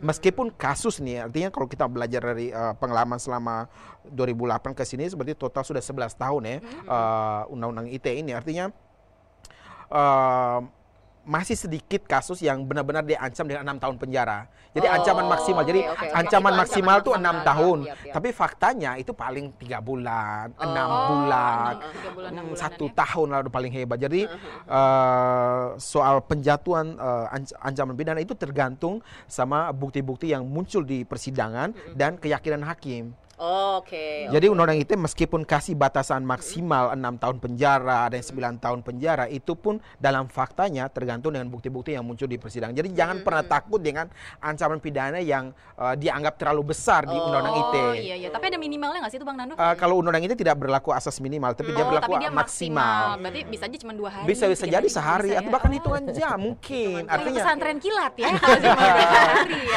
Meskipun 0.03 0.53
kasus 0.57 0.99
nih 0.99 1.29
artinya 1.29 1.49
kalau 1.55 1.69
kita 1.71 1.87
belajar 1.87 2.21
dari 2.25 2.51
uh, 2.51 2.75
pengalaman 2.77 3.21
selama 3.21 3.71
2008 4.11 4.77
ke 4.77 4.85
sini 4.85 5.09
seperti 5.09 5.33
total 5.33 5.65
sudah 5.65 5.81
11 5.81 6.13
tahun 6.21 6.43
ya 6.45 6.57
uh, 6.85 7.49
undang-undang 7.49 7.89
ITE 7.89 8.21
ini 8.21 8.37
artinya 8.37 8.69
eh, 9.89 10.59
masih 11.25 11.57
sedikit 11.57 12.05
kasus 12.05 12.41
yang 12.41 12.63
benar-benar 12.63 13.01
diancam 13.01 13.45
dengan 13.45 13.65
enam 13.65 13.81
tahun 13.81 13.97
penjara. 13.97 14.45
Jadi 14.75 14.87
Oh, 14.91 14.95
ancaman 14.99 15.27
maksimal. 15.31 15.63
Jadi 15.63 15.81
oke, 15.81 15.97
oke. 15.97 16.07
ancaman 16.13 16.53
Itu 16.53 16.61
maksimal 16.61 16.97
ancaman 16.99 17.07
tuh 17.07 17.15
enam 17.17 17.37
tahun. 17.41 17.79
Iya, 17.81 17.95
iya. 17.97 18.13
Tapi 18.13 18.29
faktanya 18.31 18.91
itu 18.99 19.13
paling 19.15 19.47
tiga 19.55 19.79
bulan, 19.79 20.51
enam 20.59 20.89
Oh, 20.89 21.01
bulan, 21.09 21.73
enam- 22.29 22.47
bulan, 22.51 22.59
satu 22.59 22.91
ya. 22.91 22.95
tahun 22.99 23.29
lalu 23.33 23.49
paling 23.49 23.73
hebat. 23.73 23.97
Jadi 23.97 24.27
eh, 24.69 25.65
soal 25.79 26.21
penjatuhan 26.21 26.95
eh, 26.95 27.27
anc- 27.33 27.57
ancaman 27.57 27.95
pidana 27.95 28.21
itu 28.21 28.35
tergantung 28.35 29.01
sama 29.25 29.71
bukti-bukti 29.71 30.31
yang 30.31 30.45
muncul 30.45 30.83
di 30.83 31.03
persidangan 31.03 31.73
dan 31.95 32.19
keyakinan 32.19 32.65
hakim. 32.65 33.15
Oh, 33.39 33.83
Oke. 33.85 34.31
Jadi 34.31 34.47
undang-undang 34.47 34.81
ITE 34.81 34.97
meskipun 34.97 35.43
kasih 35.43 35.75
batasan 35.75 36.23
maksimal 36.23 36.95
enam 36.95 37.19
tahun 37.19 37.43
penjara 37.43 38.07
dan 38.09 38.23
9 38.23 38.63
tahun 38.63 38.81
penjara 38.87 39.27
itu 39.27 39.53
pun 39.59 39.83
dalam 39.99 40.31
faktanya 40.31 40.87
tergantung 40.87 41.35
dengan 41.35 41.51
bukti-bukti 41.51 41.93
yang 41.99 42.07
muncul 42.07 42.31
di 42.31 42.39
persidangan. 42.39 42.73
Jadi 42.73 42.95
jangan 42.95 43.27
pernah 43.27 43.43
takut 43.43 43.83
dengan 43.83 44.07
ancaman 44.39 44.79
pidana 44.79 45.19
yang 45.19 45.51
eh, 45.77 45.95
dianggap 45.99 46.39
terlalu 46.41 46.73
besar 46.73 47.05
di 47.05 47.13
undang-undang 47.13 47.57
ITE. 47.61 47.83
Oh 47.83 47.95
iya 47.95 48.17
iya, 48.17 48.29
tapi 48.31 48.49
ada 48.49 48.59
minimalnya 48.59 49.05
nggak 49.05 49.13
sih 49.13 49.19
itu 49.19 49.27
Bang 49.27 49.37
Nando? 49.37 49.59
Eh, 49.59 49.75
kalau 49.77 49.99
undang-undang 49.99 50.31
ITE 50.31 50.39
tidak 50.39 50.57
berlaku 50.57 50.95
asas 50.95 51.19
minimal, 51.19 51.53
tapi 51.53 51.75
dia 51.75 51.85
oh, 51.85 51.91
berlaku 51.91 52.15
tapi 52.15 52.23
dia 52.23 52.31
maksimal. 52.33 53.19
Berarti 53.19 53.41
bisa 53.51 53.63
aja 53.67 53.79
cuma 53.83 53.93
dua 53.93 54.11
hari. 54.15 54.27
Bisa 54.31 54.45
bisa 54.47 54.65
jadi 54.65 54.81
hari, 54.81 54.89
sehari 54.89 55.31
bisa 55.35 55.41
atau 55.43 55.51
ya. 55.51 55.55
bahkan 55.55 55.71
Oh. 55.75 55.77
hitungan 55.83 56.05
jam 56.15 56.39
mungkin. 56.39 57.03
Kayak 57.05 57.15
Artinya 57.19 57.41
pesantren 57.43 57.79
kilat 57.83 58.15
ya 58.15 58.29
ya. 58.31 58.95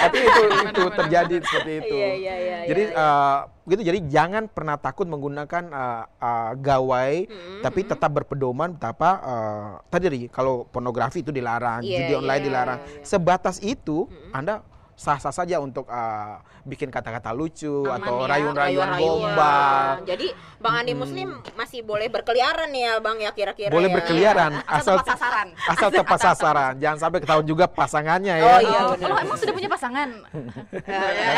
Artinya 0.05 0.27
itu 0.29 0.43
itu 0.69 0.83
terjadi 0.93 1.35
seperti 1.41 1.71
itu. 1.81 1.95
Iya, 1.97 2.13
iya, 2.13 2.35
iya, 2.37 2.57
jadi 2.69 2.83
iya, 2.93 3.01
eh, 3.01 3.56
gitu 3.67 3.83
jadi 3.83 3.99
jangan 4.07 4.47
pernah 4.47 4.79
takut 4.79 5.03
menggunakan 5.03 5.63
eh, 5.67 6.03
eh, 6.07 6.51
gawai 6.55 7.13
tapi 7.59 7.83
tetap 7.83 8.15
berpedoman 8.15 8.79
betapa 8.79 9.09
eh, 9.19 9.69
tadi 9.91 10.31
kalau 10.31 10.63
pornografi 10.63 11.19
itu 11.19 11.35
dilarang, 11.35 11.83
Iya, 11.83 12.07
judi 12.07 12.13
online 12.15 12.41
iya, 12.41 12.47
dilarang. 12.47 12.79
iya. 12.79 13.03
Sebatas 13.03 13.59
itu 13.59 14.07
Anda 14.31 14.63
sah-sah 14.97 15.29
saja 15.31 15.61
untuk 15.61 15.85
eh, 15.85 16.33
bikin 16.65 16.89
kata-kata 16.89 17.29
lucu 17.29 17.85
Aman 17.85 18.01
atau 18.01 18.15
ya, 18.19 18.27
rayuan-rayuan 18.27 18.89
gombal. 18.97 19.85
Jadi 20.03 20.27
Bang 20.57 20.73
Andi 20.75 20.91
Muslim 20.91 21.27
masih 21.53 21.79
boleh 21.81 22.09
berkeliaran 22.09 22.65
nih 22.67 22.81
ya 22.81 22.93
Bang 22.97 23.17
ya 23.17 23.29
kira-kira 23.29 23.69
Boleh 23.69 23.87
ya. 23.87 23.95
berkeliaran 23.95 24.51
Asal 24.65 24.97
tepat 24.97 25.13
sasaran. 25.13 25.47
asal 25.53 25.89
tepat 25.93 26.19
sasaran. 26.19 26.73
Jangan 26.75 26.97
sampai 26.99 27.19
ketahuan 27.21 27.45
juga 27.45 27.65
pasangannya 27.67 28.35
ya. 28.35 28.43
Oh 28.43 28.59
iya 28.59 28.79
Oh, 28.79 28.91
benar. 28.91 29.07
lo 29.07 29.15
emang 29.21 29.37
sudah 29.37 29.53
punya 29.53 29.69
pasangan? 29.69 30.09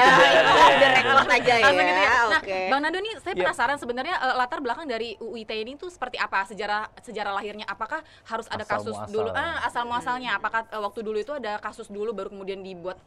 Udah 0.72 0.90
rekor 0.94 1.28
aja 1.30 1.54
ya. 1.54 1.68
Gitu 1.70 1.84
ya. 1.84 2.12
Nah. 2.30 2.42
Bang 2.70 2.80
Nando 2.82 3.00
nih 3.00 3.14
saya 3.20 3.34
Iya. 3.36 3.44
penasaran 3.44 3.78
sebenarnya 3.78 4.16
eh, 4.18 4.36
latar 4.36 4.60
belakang 4.60 4.86
dari 4.86 5.14
UIT 5.18 5.52
ini 5.54 5.76
tuh 5.76 5.88
seperti 5.88 6.16
apa 6.16 6.44
sejarah 6.46 6.88
sejarah 7.00 7.32
lahirnya? 7.34 7.66
Apakah 7.66 8.00
harus 8.24 8.48
ada 8.48 8.64
Asal 8.64 8.82
kasus 8.82 8.96
muasal. 8.96 9.12
dulu 9.12 9.30
ah 9.32 9.56
asal 9.64 9.84
muasalnya? 9.84 10.32
Apakah 10.34 10.64
eh, 10.66 10.80
waktu 10.80 11.00
dulu 11.02 11.18
itu 11.18 11.34
ada 11.34 11.60
kasus 11.60 11.88
dulu 11.88 12.12
baru 12.12 12.30
kemudian 12.30 12.60
dibuat 12.60 12.98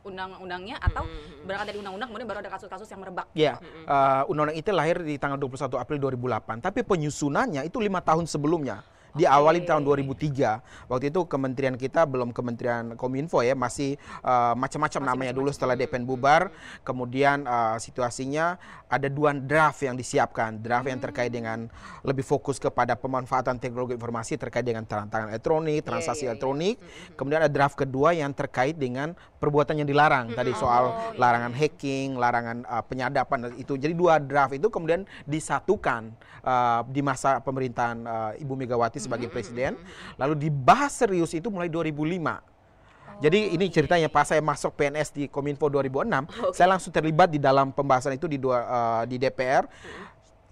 undang-undangnya 0.43 0.77
atau 0.83 1.07
berangkat 1.47 1.67
dari 1.73 1.79
undang-undang 1.79 2.09
kemudian 2.11 2.29
baru 2.29 2.39
ada 2.43 2.51
kasus-kasus 2.51 2.89
yang 2.91 3.01
merebak? 3.01 3.27
Ya, 3.33 3.57
eh, 3.63 4.23
Undang-Undang 4.29 4.59
ITE 4.59 4.73
lahir 4.75 4.97
di 5.01 5.15
tanggal 5.17 5.39
21 5.39 5.79
April 5.79 5.99
2008, 6.11 6.59
tapi 6.59 6.83
penyusunannya 6.83 7.63
itu 7.65 7.79
lima 7.79 8.03
tahun 8.03 8.27
sebelumnya 8.27 8.83
Diawali 9.17 9.65
Oke. 9.65 9.69
tahun 9.73 9.83
2003. 9.83 10.61
Waktu 10.93 11.11
itu 11.11 11.21
kementerian 11.27 11.75
kita 11.81 12.05
belum 12.05 12.31
Kementerian 12.37 12.95
Kominfo 12.95 13.41
ya, 13.41 13.57
masih 13.57 13.97
eh, 13.99 14.55
macam-macam 14.55 15.03
namanya 15.03 15.33
dulu 15.33 15.49
setelah 15.49 15.75
DPN 15.75 16.05
bubar. 16.05 16.53
Kemudian 16.85 17.49
eh, 17.49 17.77
situasinya 17.81 18.61
ada 18.93 19.09
dua 19.09 19.33
draft 19.33 19.81
yang 19.81 19.97
disiapkan. 19.97 20.61
Draft 20.61 20.87
yang 20.87 21.01
terkait 21.01 21.33
dengan 21.33 21.67
lebih 22.05 22.23
fokus 22.23 22.61
kepada 22.61 22.95
pemanfaatan 22.95 23.57
teknologi 23.57 23.97
informasi 23.97 24.37
terkait 24.37 24.63
dengan 24.63 24.85
tantangan 24.85 25.33
elektronik, 25.33 25.81
transaksi 25.83 26.29
iya, 26.29 26.31
iya. 26.31 26.31
elektronik. 26.37 26.77
Kemudian 27.17 27.41
ada 27.43 27.51
draft 27.51 27.75
kedua 27.81 28.13
yang 28.13 28.31
terkait 28.37 28.77
dengan 28.77 29.17
perbuatan 29.41 29.81
yang 29.81 29.89
dilarang. 29.89 30.31
Tadi 30.37 30.53
soal 30.55 30.83
Oh, 30.83 31.15
iya. 31.15 31.19
larangan 31.19 31.53
hacking, 31.55 32.09
larangan 32.19 32.57
uh, 32.67 32.85
penyadapan 32.85 33.39
itu. 33.57 33.79
Jadi 33.79 33.95
dua 33.95 34.19
draft 34.19 34.55
itu 34.55 34.69
kemudian 34.69 35.07
disatukan 35.25 36.13
uh, 36.43 36.83
di 36.91 37.01
masa 37.01 37.39
pemerintahan 37.41 37.99
uh, 38.05 38.33
Ibu 38.37 38.55
Megawati 38.59 38.99
sebagai 39.03 39.27
presiden. 39.27 39.75
Lalu 40.15 40.49
dibahas 40.49 40.95
serius 40.95 41.35
itu 41.35 41.51
mulai 41.51 41.67
2005. 41.67 42.53
Jadi 43.23 43.55
ini 43.55 43.71
ceritanya 43.71 44.11
pas 44.11 44.27
saya 44.27 44.43
masuk 44.43 44.75
PNS 44.75 45.15
di 45.15 45.25
Kominfo 45.31 45.71
2006, 45.71 46.57
saya 46.59 46.75
langsung 46.75 46.91
terlibat 46.91 47.31
di 47.31 47.39
dalam 47.39 47.71
pembahasan 47.71 48.19
itu 48.19 48.27
di 48.27 48.35
dua, 48.35 48.59
uh, 48.67 49.03
di 49.07 49.15
DPR. 49.15 49.63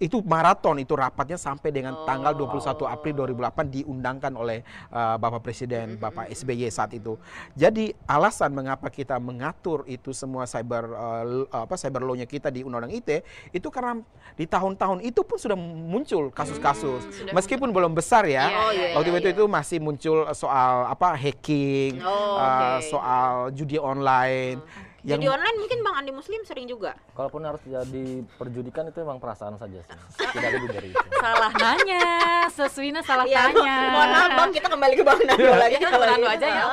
Itu 0.01 0.25
maraton 0.25 0.81
itu 0.81 0.97
rapatnya 0.97 1.37
sampai 1.37 1.69
dengan 1.69 1.93
tanggal 2.09 2.33
21 2.33 2.89
April 2.89 3.13
2008 3.29 3.69
diundangkan 3.69 4.33
oleh 4.33 4.65
uh, 4.89 5.21
Bapak 5.21 5.45
Presiden 5.45 6.01
Bapak 6.01 6.33
SBY 6.33 6.73
saat 6.73 6.97
itu. 6.97 7.21
Jadi 7.53 7.93
alasan 8.09 8.49
mengapa 8.57 8.89
kita 8.89 9.21
mengatur 9.21 9.85
itu 9.85 10.09
semua 10.09 10.49
cyber 10.49 10.89
uh, 10.89 11.45
apa 11.53 11.77
cyber 11.77 12.01
law-nya 12.01 12.25
kita 12.25 12.49
di 12.49 12.65
Undang-Undang 12.65 12.97
IT 12.97 13.09
itu 13.53 13.67
karena 13.69 14.01
di 14.33 14.49
tahun-tahun 14.49 15.05
itu 15.05 15.21
pun 15.21 15.37
sudah 15.37 15.57
muncul 15.59 16.33
kasus-kasus. 16.33 17.05
sudah 17.05 17.33
Meskipun 17.37 17.69
belum 17.69 17.93
besar 17.93 18.25
ya. 18.25 18.49
Oh, 18.49 18.71
iya, 18.73 18.97
Waktu 18.97 19.09
iya, 19.13 19.19
itu 19.21 19.29
iya. 19.29 19.35
itu 19.37 19.43
masih 19.45 19.77
muncul 19.77 20.25
soal 20.33 20.89
apa 20.89 21.13
hacking, 21.13 22.01
Oh, 22.01 22.41
uh, 22.41 22.81
oke. 22.81 22.89
soal 22.89 23.31
judi 23.53 23.77
online. 23.77 24.57
Judi 25.01 25.25
online 25.25 25.57
mungkin 25.57 25.79
Bang 25.81 25.95
Andi 25.97 26.11
Muslim 26.11 26.41
sering 26.43 26.65
juga. 26.65 26.93
Kalaupun 27.11 27.41
harus 27.41 27.57
jadi 27.61 28.05
perjudikan 28.31 28.85
itu 28.85 29.01
memang 29.01 29.17
perasaan 29.17 29.57
saja 29.57 29.81
sih. 29.81 29.97
Tidak 30.15 30.49
lebih 30.53 30.69
dari 30.69 30.89
itu. 30.89 31.05
Salah 31.17 31.49
nanya, 31.51 32.05
Seswina 32.47 33.01
salah 33.01 33.25
Iya, 33.25 33.49
tanya. 33.49 33.75
mohon 33.89 34.09
maaf 34.09 34.31
Bang, 34.35 34.49
kita 34.51 34.67
kembali 34.67 34.93
ke 34.93 35.03
Bang 35.03 35.19
Nando 35.23 35.51
lagi. 35.51 35.75
Kita 35.75 35.89
kalau 35.89 36.01
Bang 36.01 36.11
Nando 36.15 36.27
aja 36.29 36.47
ya. 36.47 36.63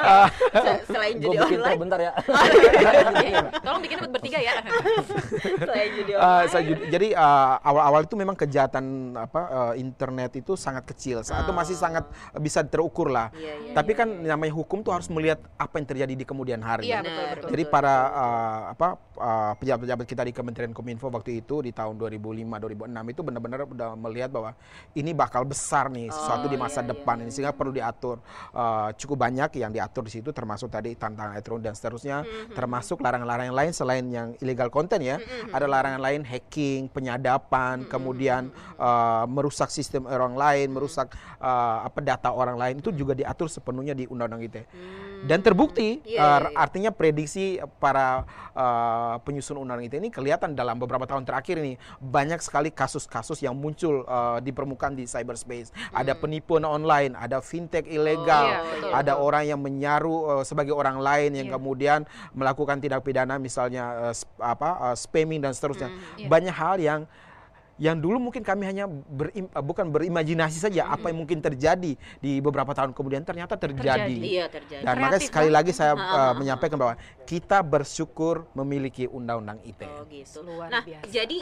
Se- 0.54 0.82
Selain 0.86 1.14
judi 1.16 1.36
online, 1.36 1.78
bentar 1.78 1.98
ya. 1.98 2.12
Iya, 3.18 3.40
Tolong 3.60 3.80
bikin 3.80 3.96
bertiga 4.08 4.38
ya. 4.38 4.52
selain 5.58 5.90
judi 5.94 6.12
Uh, 6.14 6.44
online. 6.44 6.88
jadi 6.88 7.08
uh, 7.14 7.54
awal-awal 7.60 8.02
itu 8.02 8.14
memang 8.14 8.34
kejahatan 8.34 8.84
apa 9.14 9.40
uh, 9.48 9.74
internet 9.74 10.34
itu 10.34 10.52
sangat 10.54 10.84
kecil, 10.84 11.20
saat 11.22 11.44
itu 11.44 11.52
masih 11.52 11.74
sangat 11.74 12.04
bisa 12.36 12.60
terukur 12.60 13.08
lah. 13.08 13.30
Iya, 13.32 13.54
iya, 13.62 13.72
Tapi 13.72 13.92
kan 13.92 14.08
namanya 14.10 14.52
hukum 14.52 14.80
tuh 14.80 14.92
harus 14.92 15.08
melihat 15.08 15.40
apa 15.54 15.78
yang 15.78 15.86
terjadi 15.86 16.12
di 16.14 16.24
kemudian 16.24 16.60
hari. 16.60 16.88
Iya, 16.88 17.00
Benar, 17.00 17.08
betul 17.08 17.26
betul. 17.38 17.48
Jadi 17.54 17.64
para 17.64 17.94
uh, 18.18 18.74
uh, 19.18 19.52
pejabat-pejabat 19.58 20.06
kita 20.06 20.22
di 20.24 20.32
Kementerian 20.32 20.72
Kominfo 20.72 21.10
waktu 21.10 21.42
itu 21.42 21.60
di 21.60 21.74
tahun 21.74 21.98
2005-2006 21.98 23.12
itu 23.12 23.20
benar-benar 23.26 23.58
udah 23.66 23.88
melihat 23.98 24.30
bahwa 24.30 24.50
ini 24.94 25.10
bakal 25.12 25.42
besar 25.44 25.90
nih 25.90 26.08
sesuatu 26.08 26.46
di 26.46 26.56
masa 26.56 26.80
iya, 26.80 26.94
depan 26.94 27.20
ini 27.22 27.30
sehingga 27.34 27.54
perlu 27.54 27.74
diatur 27.74 28.20
Uh, 28.48 28.90
cukup 28.96 29.28
banyak 29.28 29.60
yang 29.60 29.70
diatur 29.70 30.06
di 30.08 30.12
situ 30.18 30.30
termasuk 30.32 30.72
tadi 30.72 30.96
tantangan 30.96 31.36
elektronik 31.36 31.68
dan 31.68 31.74
seterusnya 31.76 32.16
termasuk 32.56 32.98
larangan-larangan 32.98 33.54
lain 33.54 33.72
selain 33.76 34.04
yang 34.08 34.28
illegal 34.40 34.72
content 34.72 35.02
ya. 35.02 35.16
Ada 35.52 35.68
larangan 35.68 36.00
lain 36.00 36.22
hacking 36.24 36.88
penyadapan 36.88 37.84
kemudian 37.86 38.48
uh, 38.80 39.24
merusak 39.28 39.68
sistem 39.68 40.08
orang 40.08 40.34
lain 40.34 40.68
merusak 40.72 41.12
uh, 41.38 41.84
apa 41.84 41.98
data 42.00 42.32
orang 42.32 42.56
lain 42.56 42.74
itu 42.80 42.90
juga 42.94 43.14
diatur 43.14 43.50
sepenuhnya 43.52 43.92
di 43.92 44.08
undang-undang 44.08 44.44
ITE 44.48 44.62
dan 45.26 45.42
terbukti 45.42 45.88
Iya, 46.04 46.20
uh, 46.20 46.38
iya, 46.40 46.48
iya. 46.52 46.56
artinya 46.56 46.90
prediksi 46.92 47.44
para 47.80 48.28
uh, 48.52 49.07
penyusun 49.16 49.56
undang-undang 49.56 49.88
ITE 49.88 49.98
ini 50.04 50.10
kelihatan 50.12 50.52
dalam 50.52 50.76
beberapa 50.76 51.08
tahun 51.08 51.24
terakhir 51.24 51.58
ini 51.58 51.80
banyak 51.98 52.38
sekali 52.44 52.68
kasus-kasus 52.68 53.40
yang 53.40 53.56
muncul 53.56 54.04
uh, 54.04 54.36
di 54.44 54.52
permukaan 54.52 54.92
di 54.92 55.08
cyberspace 55.08 55.72
ada 55.90 56.12
penipuan 56.12 56.68
online 56.68 57.16
ada 57.16 57.40
fintech 57.40 57.88
ilegal 57.88 58.46
iya, 58.52 58.60
betul, 58.62 58.90
ada 58.92 59.12
betul. 59.16 59.26
orang 59.26 59.44
yang 59.48 59.60
menyaru 59.60 60.16
uh, 60.28 60.44
sebagai 60.44 60.76
orang 60.76 61.00
lain 61.00 61.30
yang 61.34 61.48
Iya. 61.48 61.56
kemudian 61.56 62.00
melakukan 62.36 62.76
tindak 62.76 63.00
pidana 63.00 63.40
misalnya 63.40 64.10
uh, 64.10 64.14
sp- 64.14 64.36
apa 64.36 64.92
uh, 64.92 64.96
spamming 64.98 65.40
dan 65.40 65.56
seterusnya 65.56 65.88
iya. 66.20 66.28
banyak 66.28 66.52
hal 66.52 66.76
yang 66.76 67.00
yang 67.78 67.96
dulu 67.98 68.18
mungkin 68.18 68.42
kami 68.42 68.66
hanya 68.66 68.90
berim, 68.90 69.46
uh, 69.54 69.62
bukan 69.62 69.86
berimajinasi 69.88 70.58
saja 70.58 70.90
apa 70.90 71.14
yang 71.14 71.22
mungkin 71.22 71.38
terjadi 71.38 71.94
di 72.18 72.32
beberapa 72.42 72.74
tahun 72.74 72.90
kemudian 72.90 73.22
ternyata 73.22 73.54
terjadi. 73.54 74.10
Terjadi. 74.10 74.18
Iya 74.18 74.46
terjadi. 74.50 74.82
Dan 74.82 74.94
makanya 74.98 75.10
Kreatif 75.18 75.28
sekali 75.30 75.48
banget. 75.48 75.58
lagi 75.62 75.72
saya 75.72 75.92
uh, 75.94 76.34
menyampaikan 76.34 76.76
bahwa 76.76 76.94
kita 77.24 77.58
bersyukur 77.62 78.50
memiliki 78.52 79.06
undang-undang 79.06 79.62
ITE. 79.62 79.86
Oh 79.86 80.04
gitu. 80.10 80.42
Luar 80.42 80.68
nah, 80.68 80.82
biasa. 80.82 81.06
jadi 81.06 81.38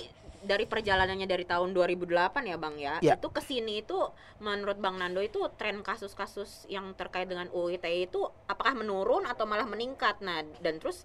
dari 0.47 0.65
perjalanannya 0.65 1.27
dari 1.27 1.43
tahun 1.43 1.75
2008 1.75 2.47
ya 2.47 2.57
Bang 2.57 2.79
ya, 2.79 2.95
Ya. 3.03 3.19
itu 3.19 3.29
ke 3.35 3.43
sini 3.43 3.83
itu 3.83 3.99
menurut 4.39 4.79
Bang 4.79 4.95
Nando 4.95 5.19
itu 5.19 5.43
tren 5.59 5.83
kasus-kasus 5.83 6.71
yang 6.71 6.95
terkait 6.95 7.27
dengan 7.27 7.51
UU 7.51 7.75
ITE 7.77 8.07
itu 8.07 8.23
apakah 8.47 8.79
menurun 8.79 9.27
atau 9.27 9.43
malah 9.43 9.67
meningkat? 9.67 10.23
Nah, 10.23 10.47
dan 10.63 10.79
terus 10.79 11.03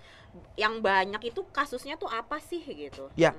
yang 0.55 0.79
banyak 0.79 1.33
itu 1.33 1.41
kasusnya 1.49 1.97
tuh 1.97 2.07
apa 2.07 2.37
sih 2.37 2.61
gitu? 2.61 3.09
Ya, 3.17 3.33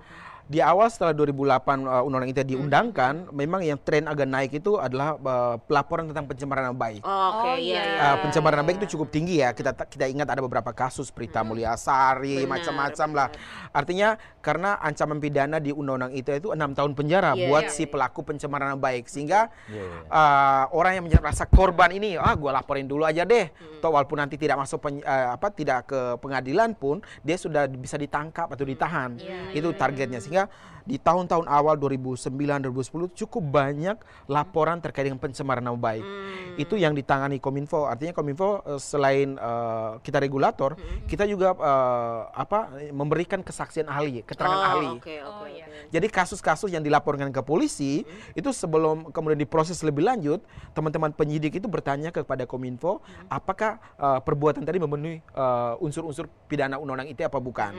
di 0.47 0.59
awal 0.59 0.87
setelah 0.87 1.15
2008 1.15 1.39
uh, 1.87 2.03
undang-undang 2.03 2.31
ITE 2.31 2.45
diundangkan, 2.45 3.31
memang 3.31 3.63
yang 3.63 3.79
tren 3.79 4.05
agak 4.05 4.27
naik 4.27 4.51
itu 4.53 4.77
adalah 4.77 5.17
uh, 5.17 5.57
pelaporan 5.59 6.11
tentang 6.11 6.27
pencemaran 6.27 6.69
nama 6.69 6.77
baik. 6.77 7.01
Oke, 7.01 7.49
Oh, 7.53 7.57
iya. 7.57 7.83
Uh, 8.13 8.17
pencemaran 8.21 8.61
nama 8.61 8.67
baik 8.67 8.85
itu 8.85 8.99
cukup 8.99 9.09
tinggi 9.09 9.41
ya. 9.41 9.53
Kita 9.53 9.73
kita 9.75 10.05
ingat 10.07 10.29
ada 10.29 10.41
beberapa 10.41 10.71
kasus 10.71 11.09
Prita 11.09 11.41
Mulyasari, 11.41 12.43
Benar, 12.43 12.51
macam-macam 12.59 13.09
lah. 13.15 13.29
Artinya 13.71 14.09
karena 14.43 14.77
ancaman 14.79 15.19
pidana 15.19 15.57
di 15.57 15.71
undang-undang 15.71 16.13
ITE 16.13 16.43
itu 16.43 16.51
enam 16.51 16.75
tahun 16.75 16.93
penjara 16.93 17.33
Iya, 17.33 17.47
buat 17.47 17.65
iya, 17.69 17.75
si 17.75 17.85
pelaku 17.87 18.21
pencemaran 18.23 18.75
nama 18.75 18.81
baik, 18.81 19.07
sehingga 19.07 19.49
Iya, 19.71 19.83
iya. 19.83 19.99
uh, 20.11 20.65
orang 20.75 20.99
yang 20.99 21.05
merasa 21.09 21.47
korban 21.47 21.95
ini, 21.95 22.19
ah 22.19 22.35
gue 22.35 22.51
laporin 22.51 22.85
dulu 22.85 23.07
aja 23.07 23.23
deh. 23.23 23.49
Toh 23.81 23.91
walaupun 23.91 24.19
nanti 24.19 24.35
tidak 24.37 24.59
masuk 24.59 24.79
pen- 24.79 25.03
eh, 25.03 25.27
apa 25.33 25.51
tidak 25.51 25.91
ke 25.91 26.01
pengadilan 26.19 26.71
pun 26.73 27.03
dia 27.23 27.35
sudah 27.35 27.67
bisa 27.67 27.99
ditangkap 27.99 28.47
atau 28.47 28.63
ditahan. 28.63 29.19
Iya, 29.19 29.59
Itu 29.59 29.75
targetnya 29.75 30.19
sehingga 30.33 30.49
di 30.83 30.99
tahun-tahun 30.99 31.47
awal 31.47 31.79
2009 31.79 32.27
2010 32.67 33.15
cukup 33.15 33.43
banyak 33.43 33.95
laporan 34.27 34.83
terkait 34.83 35.07
dengan 35.07 35.23
pencemaran 35.23 35.63
nama 35.63 35.79
baik. 35.79 36.03
Hmm. 36.03 36.59
Itu 36.59 36.75
yang 36.75 36.91
ditangani 36.91 37.39
Kominfo. 37.39 37.87
Artinya 37.87 38.11
Kominfo 38.11 38.67
eh, 38.67 38.81
selain 38.83 39.39
eh, 39.39 39.91
kita 40.03 40.19
regulator, 40.19 40.75
kita 41.07 41.23
juga 41.31 41.55
eh, 41.55 42.21
apa 42.35 42.91
memberikan 42.91 43.47
kesaksian 43.47 43.87
ahli, 43.87 44.27
keterangan 44.27 44.59
oh, 44.59 44.71
ahli. 44.75 44.89
Oke, 44.99 45.15
Oh, 45.23 45.47
oke. 45.47 45.55
iya. 45.55 45.71
Jadi 45.93 46.09
kasus-kasus 46.09 46.73
yang 46.73 46.83
dilaporkan 46.83 47.29
ke 47.31 47.43
polisi 47.45 48.03
itu 48.33 48.51
sebelum 48.51 49.13
kemudian 49.13 49.39
diproses 49.39 49.85
lebih 49.87 50.03
lanjut, 50.03 50.41
teman-teman 50.73 51.13
penyidik 51.15 51.63
itu 51.63 51.69
bertanya 51.71 52.09
kepada 52.09 52.49
Kominfo, 52.49 53.05
apakah 53.29 53.77
uh, 54.01 54.19
perbuatan 54.25 54.65
tadi 54.65 54.81
memenuhi 54.81 55.21
uh, 55.37 55.77
unsur-unsur 55.85 56.27
pidana 56.53 56.77
undang-undang 56.77 57.09
ITE 57.09 57.25
apa 57.25 57.41
bukan? 57.41 57.73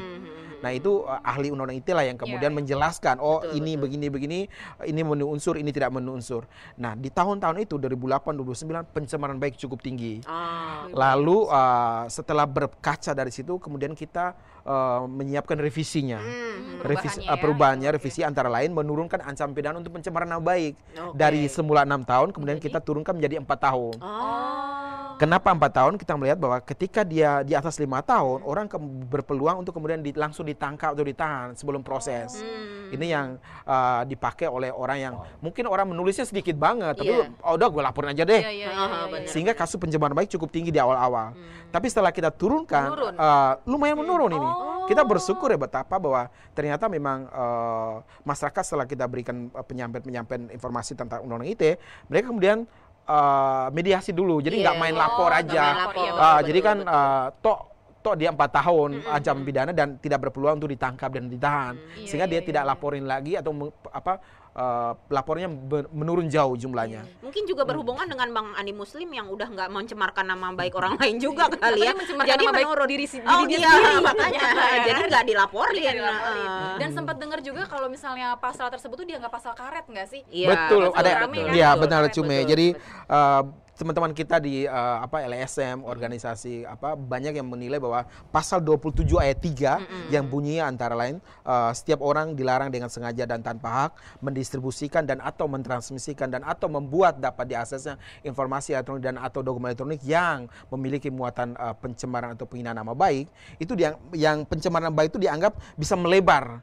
Nah 0.63 0.71
itu 0.71 1.03
uh, 1.03 1.19
ahli 1.21 1.53
undang-undang 1.53 1.77
ITE 1.77 1.93
lah 1.93 2.05
yang 2.07 2.17
kemudian 2.17 2.49
Iya. 2.49 2.57
menjelaskan, 2.57 3.21
oh 3.21 3.43
Betul, 3.43 3.59
ini 3.61 3.71
betul. 3.75 3.81
begini 3.85 4.07
begini, 4.09 4.39
ini 4.87 4.99
memenuhi 5.05 5.29
unsur, 5.29 5.59
ini 5.61 5.69
tidak 5.69 5.93
memenuhi 5.93 6.17
unsur. 6.17 6.47
Nah 6.79 6.95
di 6.95 7.13
tahun-tahun 7.13 7.61
itu 7.61 7.75
2008 7.77 8.33
2009 8.33 8.81
pencemaran 8.89 9.37
baik 9.37 9.59
cukup 9.59 9.83
tinggi. 9.83 10.23
Ah, 10.25 10.87
Lalu 10.89 11.45
uh, 11.45 12.07
setelah 12.07 12.49
berkaca 12.49 13.11
dari 13.11 13.29
situ, 13.29 13.59
kemudian 13.59 13.93
kita 13.93 14.33
uh, 14.65 15.05
menyiapkan 15.08 15.55
revisinya 15.60 16.20
hmm. 16.20 16.84
revisi 16.84 17.20
Perubahannya 17.20 17.29
uh, 17.29 17.36
ya. 17.36 17.41
perubahannya 17.41 17.89
revisi 17.96 18.20
antara 18.25 18.50
lain 18.51 18.72
menurunkan 18.75 19.24
ancaman 19.24 19.53
pidana 19.55 19.77
untuk 19.79 19.96
pencemaran 19.96 20.27
nama 20.27 20.43
baik 20.43 20.74
Oke. 20.75 21.15
dari 21.15 21.48
semula 21.48 21.88
enam 21.88 22.03
tahun 22.03 22.36
kemudian 22.36 22.58
Menjadi? 22.60 22.75
kita 22.75 22.79
turunkan 22.84 23.13
menjadi 23.15 23.39
empat 23.39 23.60
tahun. 23.60 23.96
Oh. 24.03 24.84
Kenapa 25.22 25.53
empat 25.53 25.72
tahun? 25.72 25.93
Kita 25.96 26.17
melihat 26.17 26.41
bahwa 26.41 26.58
ketika 26.60 27.05
dia 27.05 27.46
di 27.46 27.53
atas 27.53 27.77
lima 27.77 28.01
tahun 28.01 28.41
orang 28.43 28.65
berpeluang 29.08 29.62
untuk 29.62 29.77
kemudian 29.77 30.01
di- 30.01 30.15
langsung 30.17 30.43
ditangkap 30.43 30.98
atau 30.98 31.05
ditahan 31.05 31.53
sebelum 31.53 31.86
proses. 31.86 32.41
Hmm. 32.41 32.82
Ini 32.93 33.07
yang 33.09 33.27
uh, 33.65 34.01
dipakai 34.03 34.45
oleh 34.45 34.69
orang 34.69 34.97
yang 35.00 35.13
mungkin 35.39 35.65
orang 35.65 35.89
menulisnya 35.89 36.23
sedikit 36.23 36.53
banget, 36.53 36.93
tapi 36.93 37.09
Iya. 37.09 37.33
oh, 37.41 37.57
udah 37.57 37.67
gue 37.67 37.81
laporin 37.81 38.13
aja 38.13 38.23
deh. 38.23 38.38
Iya, 38.38 38.51
iya, 38.53 38.67
Ah, 38.67 38.71
iya, 38.71 38.85
iya, 38.85 39.03
benar. 39.09 39.19
iya. 39.19 39.29
Sehingga 39.29 39.53
kasus 39.53 39.75
pencemaran 39.75 40.13
baik 40.13 40.29
cukup 40.29 40.50
tinggi 40.50 40.69
di 40.69 40.77
awal-awal. 40.77 41.33
Tapi 41.67 41.89
setelah 41.89 42.09
kita 42.09 42.29
turunkan, 42.29 42.93
Menurun. 42.93 43.13
uh, 43.15 43.57
lumayan 43.65 43.97
menurun 43.97 44.31
ini. 44.31 44.45
Oh. 44.45 44.85
Kita 44.85 45.01
bersyukur 45.01 45.47
ya 45.47 45.57
betapa 45.57 45.95
bahwa 45.95 46.27
ternyata 46.51 46.85
memang 46.85 47.25
uh, 47.29 47.93
masyarakat 48.21 48.62
setelah 48.62 48.85
kita 48.85 49.07
berikan 49.07 49.50
uh, 49.50 49.63
penyampaian-penyampaian 49.63 50.51
informasi 50.51 50.93
tentang 50.93 51.23
undang-undang 51.23 51.50
ITE, 51.50 51.79
mereka 52.05 52.29
kemudian 52.29 52.69
uh, 53.05 53.71
mediasi 53.71 54.12
dulu. 54.12 54.38
Jadi 54.38 54.59
Iya, 54.59 54.69
nggak 54.69 54.77
main 54.77 54.93
iya. 54.93 55.01
lapor 55.01 55.31
Oh, 55.31 55.39
aja. 55.39 55.63
main 55.65 55.81
lapor. 55.81 55.95
Iya, 55.97 56.12
Uh, 56.12 56.19
betul, 56.19 56.45
jadi 56.45 56.59
kan 56.62 56.77
betul. 56.79 56.93
uh, 56.93 57.25
tok 57.41 57.59
tok 58.03 58.15
dia 58.15 58.29
empat 58.29 58.51
tahun 58.53 59.00
ancaman 59.07 59.41
pidana 59.41 59.72
dan 59.72 59.95
tidak 59.98 60.19
berpeluang 60.22 60.60
untuk 60.60 60.67
ditangkap 60.67 61.07
dan 61.10 61.25
ditahan 61.25 61.75
Iya, 61.95 62.03
sehingga 62.03 62.27
iya, 62.27 62.33
dia 62.33 62.39
iya, 62.39 62.45
tidak 62.45 62.63
iya. 62.63 62.69
laporin 62.69 63.05
lagi 63.05 63.33
atau 63.33 63.51
apa 63.89 64.19
eh, 64.53 64.91
laporannya 65.07 65.50
ber- 65.50 65.89
menurun 65.89 66.27
jauh 66.27 66.53
jumlahnya. 66.53 67.07
Mungkin 67.19 67.43
juga 67.43 67.63
berhubungan 67.63 68.03
dengan 68.03 68.27
Bang 68.29 68.48
Andi 68.53 68.69
Muslim 68.72 69.07
yang 69.07 69.25
udah 69.25 69.48
nggak 69.48 69.69
mencemarkan 69.69 70.25
nama 70.25 70.51
baik 70.51 70.75
orang 70.75 70.93
lain 70.95 71.15
juga 71.17 71.48
kali 71.50 71.79
ya. 71.81 71.95
Jadi 71.95 72.43
nama 72.43 72.53
baik 72.53 72.67
menurun 72.67 72.86
diri 72.86 73.05
si- 73.07 73.17
Oh 73.19 73.41
dirinya 73.41 73.57
iya, 73.57 73.72
sendiri. 73.72 74.03
makanya. 74.12 74.41
Ya, 74.43 74.77
Jadi 74.86 75.00
kan? 75.00 75.07
nggak 75.10 75.25
dilaporin. 75.25 75.79
Iya, 75.79 75.91
dilaporin. 75.95 76.43
Heeh. 76.43 76.75
Dan 76.77 76.89
sempat 76.91 77.15
dengar 77.17 77.39
juga 77.39 77.63
kalau 77.65 77.88
misalnya 77.88 78.36
pasal 78.36 78.67
tersebut 78.67 78.95
tuh 78.95 79.07
dianggap 79.07 79.31
pasal 79.31 79.53
karet 79.53 79.88
nggak 79.88 80.07
sih? 80.07 80.22
Iya, 80.27 80.48
betul, 80.51 80.91
ada 80.91 81.12
rame 81.24 81.39
kan? 81.39 81.53
ya 81.53 81.69
Betul, 81.72 81.81
benar 81.81 82.01
betul, 82.03 82.13
Cume. 82.19 82.36
betul, 82.36 82.50
Jadi 82.50 82.67
betul. 82.75 83.62
Teman-teman 83.73 84.13
kita 84.13 84.37
di 84.37 84.69
eh, 84.69 84.97
apa 85.01 85.25
LSM 85.25 85.81
organisasi 85.81 86.61
apa 86.69 86.93
banyak 86.93 87.33
yang 87.41 87.49
menilai 87.49 87.81
bahwa 87.81 88.05
pasal 88.29 88.61
27 88.61 89.01
ayat 89.17 89.41
3 89.41 90.13
yang 90.13 90.29
bunyinya 90.29 90.69
antara 90.69 90.93
lain 90.93 91.17
eh, 91.41 91.71
setiap 91.73 92.05
orang 92.05 92.37
dilarang 92.37 92.69
dengan 92.69 92.93
sengaja 92.93 93.25
dan 93.25 93.41
tanpa 93.41 93.89
hak 93.89 93.91
mendistribusikan 94.21 95.09
dan 95.09 95.17
atau 95.25 95.49
mentransmisikan 95.49 96.29
dan 96.29 96.45
atau 96.45 96.69
membuat 96.69 97.17
dapat 97.17 97.49
diaksesnya 97.49 97.97
informasi 98.21 98.77
elektronik 98.77 99.03
dan 99.09 99.17
atau 99.17 99.41
dokumen 99.41 99.73
elektronik 99.73 100.05
yang 100.05 100.45
memiliki 100.69 101.09
muatan 101.09 101.57
eh, 101.57 101.75
pencemaran 101.81 102.37
atau 102.37 102.45
penghinaan 102.45 102.77
nama 102.77 102.93
baik. 102.93 103.25
Itu 103.57 103.73
diang- 103.73 103.97
yang 104.13 104.45
pencemaran 104.45 104.93
nama 104.93 104.97
baik 105.01 105.17
itu 105.17 105.21
dianggap 105.21 105.57
bisa 105.73 105.97
melebar. 105.97 106.61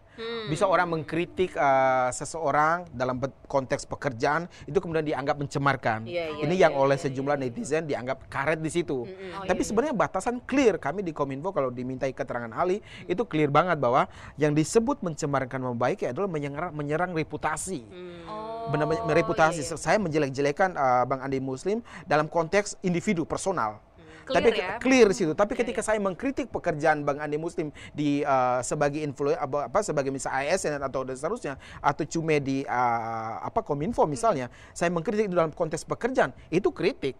Bisa 0.52 0.68
orang 0.68 0.92
mengkritik 0.92 1.56
eh, 1.56 2.08
seseorang 2.12 2.86
dalam 2.92 3.18
konteks 3.48 3.88
pekerjaan 3.88 4.46
itu 4.68 4.76
kemudian 4.78 5.02
dianggap 5.02 5.40
mencemarkan. 5.40 6.04
Iya, 6.04 6.36
iya, 6.36 6.42
Ini 6.44 6.54
iya, 6.54 6.62
yang 6.68 6.76
oleh 6.76 7.00
sejumlah 7.00 7.37
netizen 7.40 7.88
dianggap 7.88 8.28
karet 8.28 8.61
di 8.61 8.69
situ. 8.69 9.09
Oh, 9.09 9.45
Tapi 9.49 9.62
iya, 9.62 9.69
sebenarnya 9.69 9.95
batasan 9.97 10.38
clear 10.45 10.76
kami 10.76 11.00
di 11.00 11.16
Kominfo 11.16 11.50
kalau 11.50 11.73
dimintai 11.73 12.12
keterangan 12.12 12.52
ahli 12.52 12.85
itu 13.09 13.23
clear 13.25 13.49
banget 13.49 13.80
bahwa 13.80 14.04
yang 14.37 14.52
disebut 14.52 15.00
mencemarkan 15.00 15.61
nama 15.64 15.76
baik 15.76 16.04
adalah 16.04 16.28
menyerang, 16.28 16.73
menyerang 16.76 17.11
reputasi. 17.16 17.85
Oh, 18.28 18.69
Benar-benar 18.69 19.16
reputasi. 19.16 19.64
iya, 19.64 19.73
iya. 19.73 19.78
Saya 19.80 19.97
menjelek-jelekan 19.99 20.76
eh, 20.76 21.04
Bang 21.09 21.21
Andi 21.25 21.40
Muslim 21.40 21.80
dalam 22.04 22.28
konteks 22.28 22.76
individu 22.85 23.25
personal. 23.25 23.80
Clear 24.30 24.38
Tapi 24.38 24.50
ya? 24.54 24.78
clear 24.78 25.06
di 25.10 25.16
situ. 25.16 25.32
Tapi 25.34 25.52
Iya, 25.52 25.60
ketika 25.66 25.82
saya 25.82 25.99
mengkritik 25.99 26.49
pekerjaan 26.49 27.02
Bang 27.02 27.18
Andi 27.18 27.37
Muslim 27.37 27.75
di 27.90 28.22
uh, 28.22 28.62
sebagai 28.62 29.02
influ 29.02 29.34
apa, 29.34 29.66
apa 29.66 29.78
sebagai 29.82 30.14
misal 30.14 30.30
ASN 30.30 30.78
atau 30.80 31.02
dan 31.02 31.18
seterusnya 31.18 31.54
atau 31.82 32.06
cume 32.06 32.38
di 32.38 32.62
uh, 32.64 33.42
apa 33.42 33.60
Kominfo 33.60 34.06
misalnya, 34.06 34.46
saya 34.70 34.88
mengkritik 34.94 35.26
dalam 35.28 35.50
konteks 35.50 35.82
pekerjaan, 35.82 36.30
itu 36.49 36.70
kritik. 36.70 37.18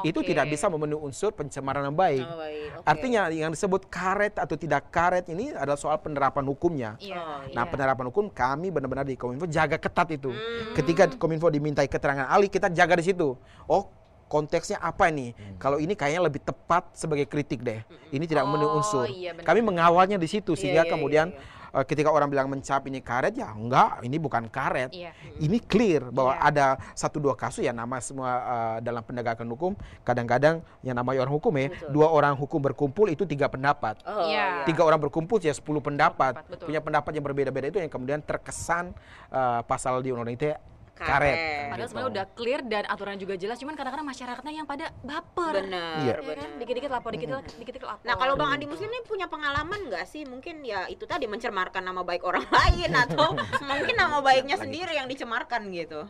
Itu 0.00 0.24
Oke. 0.24 0.32
tidak 0.32 0.48
bisa 0.48 0.72
memenuhi 0.72 0.96
unsur 1.04 1.28
pencemaran 1.36 1.84
yang 1.84 1.92
baik. 1.92 2.24
Oh, 2.24 2.40
baik. 2.40 2.80
Oke. 2.80 2.88
Artinya 2.88 3.28
yang 3.28 3.52
disebut 3.52 3.84
karet 3.92 4.32
atau 4.40 4.56
tidak 4.56 4.88
karet 4.88 5.28
ini 5.28 5.52
adalah 5.52 5.76
soal 5.76 6.00
penerapan 6.00 6.40
hukumnya. 6.48 6.96
Iya. 6.96 7.20
Oh, 7.20 7.52
Nah, 7.52 7.68
iya. 7.68 7.72
penerapan 7.72 8.08
hukum 8.08 8.32
kami 8.32 8.72
benar-benar 8.72 9.04
di 9.04 9.20
Kominfo 9.20 9.44
jaga 9.44 9.76
ketat 9.76 10.08
itu. 10.16 10.32
Hmm. 10.32 10.72
Ketika 10.72 11.04
Kominfo 11.20 11.52
dimintai 11.52 11.84
keterangan 11.84 12.32
ahli, 12.32 12.48
kita 12.48 12.72
jaga 12.72 12.96
di 12.96 13.12
situ. 13.12 13.36
Oh, 13.68 13.92
konteksnya 14.30 14.78
apa 14.78 15.10
nih? 15.10 15.34
Hmm. 15.34 15.58
Kalau 15.58 15.82
ini 15.82 15.98
kayaknya 15.98 16.22
lebih 16.22 16.38
tepat 16.40 16.94
sebagai 16.94 17.26
kritik 17.26 17.60
deh. 17.60 17.82
Ini 18.14 18.22
tidak 18.24 18.46
memenuhi 18.46 18.70
Oh, 18.70 18.78
unsur. 18.78 19.10
iya, 19.10 19.34
benar. 19.34 19.42
kami 19.42 19.60
mengawalnya 19.60 20.14
di 20.14 20.30
situ 20.30 20.54
Iya, 20.54 20.60
sehingga 20.62 20.82
iya, 20.86 20.90
kemudian 20.90 21.26
iya, 21.34 21.42
eh, 21.74 21.84
ketika 21.84 22.10
orang 22.10 22.30
bilang 22.30 22.46
mencap 22.46 22.86
ini 22.86 22.98
karet 22.98 23.34
ya 23.34 23.50
enggak, 23.50 23.98
ini 24.02 24.16
bukan 24.16 24.46
karet. 24.46 24.94
Iya. 24.94 25.10
Ini 25.36 25.58
clear 25.62 26.10
bahwa 26.10 26.34
Iya. 26.34 26.46
ada 26.46 26.66
satu 26.94 27.18
dua 27.18 27.34
kasus 27.34 27.62
ya 27.62 27.74
nama 27.74 27.98
semua 27.98 28.30
eh, 28.30 28.76
dalam 28.80 29.02
penegakan 29.02 29.50
hukum 29.50 29.74
kadang-kadang 30.02 30.62
yang 30.82 30.94
namanya 30.94 31.26
orang 31.26 31.34
hukum 31.34 31.52
ya 31.54 31.66
Betul. 31.68 31.90
dua 31.90 32.06
orang 32.08 32.34
hukum 32.34 32.60
berkumpul 32.62 33.06
itu 33.06 33.26
tiga 33.26 33.50
pendapat 33.50 33.98
Oh, 34.06 34.26
Iya. 34.26 34.62
tiga 34.62 34.86
orang 34.86 34.98
berkumpul 35.00 35.38
ya 35.38 35.50
10 35.50 35.82
pendapat. 35.82 36.38
Betul. 36.46 36.70
Punya 36.70 36.78
pendapat 36.78 37.10
yang 37.12 37.24
berbeda-beda 37.24 37.66
itu 37.66 37.78
yang 37.78 37.90
kemudian 37.90 38.22
terkesan 38.22 38.94
eh, 39.28 39.60
pasal 39.66 39.98
di 40.00 40.14
undang-undang 40.14 40.38
ITE 40.38 40.54
Karet. 41.00 41.08
karet. 41.08 41.36
Padahal 41.64 41.78
Gitu. 41.80 41.88
sebenarnya 41.88 42.10
udah 42.12 42.26
clear 42.36 42.60
dan 42.62 42.84
aturan 42.84 43.16
juga 43.16 43.34
jelas, 43.34 43.56
cuman 43.56 43.74
kadang-kadang 43.74 44.06
masyarakatnya 44.06 44.52
yang 44.52 44.66
pada 44.68 44.86
baper. 45.00 45.52
Benar. 45.64 45.96
Iya. 46.04 46.14
Ya 46.20 46.34
kan? 46.36 46.50
Dikit-dikit 46.60 46.90
lapor, 46.90 47.10
dikit-dikit 47.10 47.56
dikit-dikit 47.56 47.88
lapor. 47.88 48.04
Nah 48.04 48.14
kalau 48.14 48.34
Bang 48.36 48.50
Andi 48.52 48.66
Muslim 48.66 48.86
ini 48.86 49.00
punya 49.02 49.26
pengalaman 49.26 49.80
nggak 49.88 50.04
sih? 50.04 50.22
Mungkin 50.22 50.60
ya 50.62 50.84
itu 50.86 51.08
tadi 51.08 51.24
mencemarkan 51.24 51.80
nama 51.80 52.04
baik 52.04 52.20
orang 52.22 52.44
lain 52.60 52.90
atau 52.92 53.32
mungkin 53.62 53.96
nama 53.96 54.20
baiknya 54.20 54.54
sendiri 54.54 54.92
yang 54.92 55.08
dicemarkan 55.08 55.72
gitu. 55.72 56.04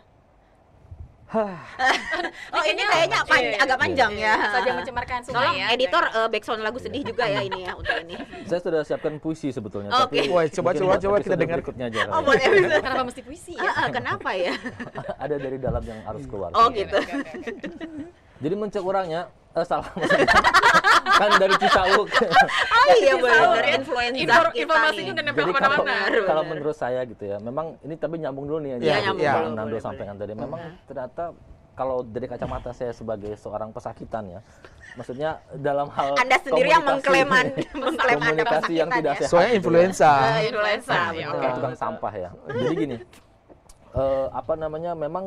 oh 2.54 2.62
ini 2.64 2.82
kayaknya 2.82 3.22
pan- 3.22 3.38
Iya. 3.40 3.62
agak 3.62 3.78
panjang 3.78 4.12
ya. 4.14 4.34
saja 4.50 4.70
mencemarkan 4.74 5.18
sungai 5.22 5.38
Tolong 5.40 5.56
ya. 5.56 5.66
editor 5.70 6.04
eh, 6.04 6.28
backsound 6.28 6.60
lagu 6.60 6.78
sedih 6.78 7.02
juga 7.04 7.24
ya 7.24 7.40
ini 7.40 7.64
ya 7.64 7.72
untuk 7.72 7.94
ini. 8.02 8.18
Saya 8.50 8.60
sudah 8.60 8.82
siapkan 8.82 9.16
puisi 9.16 9.48
sebetulnya, 9.48 9.94
Oke. 9.96 10.26
Woi, 10.26 10.50
coba, 10.50 10.74
coba, 10.74 10.98
coba 10.98 11.16
kita 11.22 11.38
dengar. 11.38 11.62
berikutnya 11.62 11.86
aja. 11.86 12.10
Oh 12.10 12.18
ya. 12.18 12.26
buat 12.26 12.38
episode. 12.40 12.82
Kenapa 12.82 13.02
mesti 13.06 13.22
puisi 13.22 13.52
ya? 13.54 13.72
Kenapa 13.88 14.30
ya? 14.34 14.54
Ada 15.24 15.34
dari 15.36 15.56
dalam 15.56 15.82
yang 15.82 16.00
harus 16.02 16.26
keluar. 16.26 16.50
Oh 16.52 16.66
gitu. 16.70 16.98
Oke. 16.98 17.14
Jadi 18.40 18.54
mencek 18.56 18.82
orangnya, 18.82 19.28
eh 19.50 19.66
salah 19.66 19.86
kan 21.20 21.30
dari 21.36 21.54
Cisauk. 21.58 22.08
Oh 22.80 22.96
iya 22.96 23.14
benar 23.14 23.62
influenza 23.70 24.18
Infor- 24.18 24.50
kita 24.50 24.62
informasinya 24.64 25.12
udah 25.12 25.24
nempel 25.24 25.44
ke 25.44 25.52
mana-mana. 25.52 25.84
Benar, 25.84 26.10
kalau 26.26 26.42
menurut 26.42 26.74
saya 26.74 27.00
gitu 27.04 27.22
ya, 27.22 27.36
memang 27.38 27.76
ini 27.82 27.94
tapi 27.94 28.18
nyambung 28.18 28.46
dulu 28.48 28.58
nih 28.60 28.70
Iya, 28.80 28.96
nyambung 29.04 29.22
Iya. 29.22 29.32
Dulu, 29.36 29.48
Nando 29.54 29.76
sampaikan 29.78 30.16
tadi. 30.16 30.32
Memang 30.32 30.58
ternyata 30.88 31.24
kalau 31.72 32.02
dari 32.02 32.26
kacamata 32.26 32.70
saya 32.72 32.90
sebagai 32.90 33.30
seorang 33.36 33.70
pesakitan 33.70 34.26
ya, 34.28 34.40
maksudnya 34.96 35.30
dalam 35.54 35.86
hal 35.92 36.18
Anda 36.18 36.36
sendiri 36.40 36.68
yang 36.68 36.82
mengklaim 36.82 37.28
Anda- 37.30 37.62
mengklaim 37.84 38.16
Anda 38.16 38.42
komunikasi 38.42 38.72
yang 38.74 38.90
tidak 38.90 39.12
ya. 39.12 39.18
sehat. 39.20 39.30
Soalnya 39.30 39.48
gitu. 39.48 39.58
influenza. 39.60 40.10
Eh, 40.10 40.42
influenza. 40.50 40.94
Iya, 40.94 41.06
betul. 41.06 41.30
oke. 41.30 41.38
Kayak 41.38 41.54
tukang 41.60 41.76
sampah 41.78 42.12
ya. 42.12 42.30
Jadi 42.48 42.74
gini, 42.74 42.96
eh, 43.92 44.26
apa 44.32 44.52
namanya, 44.56 44.92
memang 44.96 45.24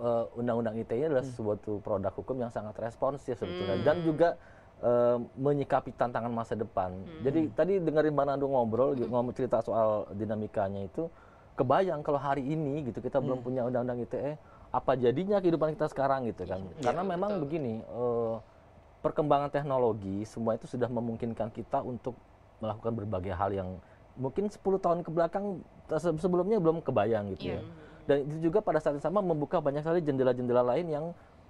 eh, 0.00 0.24
undang-undang 0.34 0.74
ITE 0.74 0.96
ini 0.96 1.06
adalah 1.06 1.22
suatu 1.22 1.78
produk 1.78 2.10
hukum 2.10 2.36
yang 2.36 2.48
sangat 2.48 2.72
responsif 2.78 3.36
sebetulnya 3.36 3.76
dan 3.84 3.96
juga 4.00 4.28
eh, 4.80 5.16
menyikapi 5.36 5.92
tantangan 5.92 6.28
masa 6.28 6.56
depan. 6.56 6.90
Jadi 7.20 7.40
tadi 7.52 7.72
dengerin 7.78 8.10
Mbak 8.10 8.26
Nando 8.26 8.46
ngobrol, 8.48 8.96
gitu, 8.96 9.06
ngomong 9.06 9.32
cerita 9.32 9.60
soal 9.60 9.88
dinamikanya 10.10 10.82
itu, 10.82 11.12
kebayang 11.54 12.00
kalau 12.00 12.16
hari 12.16 12.40
ini 12.42 12.88
gitu 12.88 12.98
kita 12.98 13.20
belum 13.20 13.44
punya 13.44 13.62
undang-undang 13.62 14.00
ITE, 14.00 14.40
apa 14.70 14.96
jadinya 14.96 15.36
kehidupan 15.36 15.74
kita 15.74 15.86
sekarang 15.86 16.24
gitu 16.24 16.48
kan? 16.48 16.60
Karena 16.80 17.02
memang 17.06 17.36
begini. 17.38 17.80
eh, 17.80 18.36
perkembangan 19.00 19.48
teknologi 19.48 20.24
semua 20.24 20.56
itu 20.56 20.68
sudah 20.68 20.84
memungkinkan 20.86 21.48
kita 21.48 21.80
untuk 21.80 22.20
melakukan 22.60 22.92
berbagai 22.94 23.32
hal 23.32 23.48
yang 23.50 23.80
mungkin 24.12 24.52
10 24.52 24.76
tahun 24.76 25.00
ke 25.00 25.08
belakang 25.08 25.64
se- 25.90 26.20
sebelumnya 26.20 26.60
belum 26.60 26.84
kebayang 26.84 27.32
gitu 27.32 27.56
ya. 27.56 27.62
Dan 28.10 28.26
itu 28.26 28.50
juga 28.50 28.58
pada 28.58 28.82
saat 28.82 28.98
yang 28.98 29.06
sama 29.06 29.22
membuka 29.22 29.62
banyak 29.62 29.86
sekali 29.86 30.02
jendela-jendela 30.02 30.66
lain 30.66 30.86
yang 30.90 31.04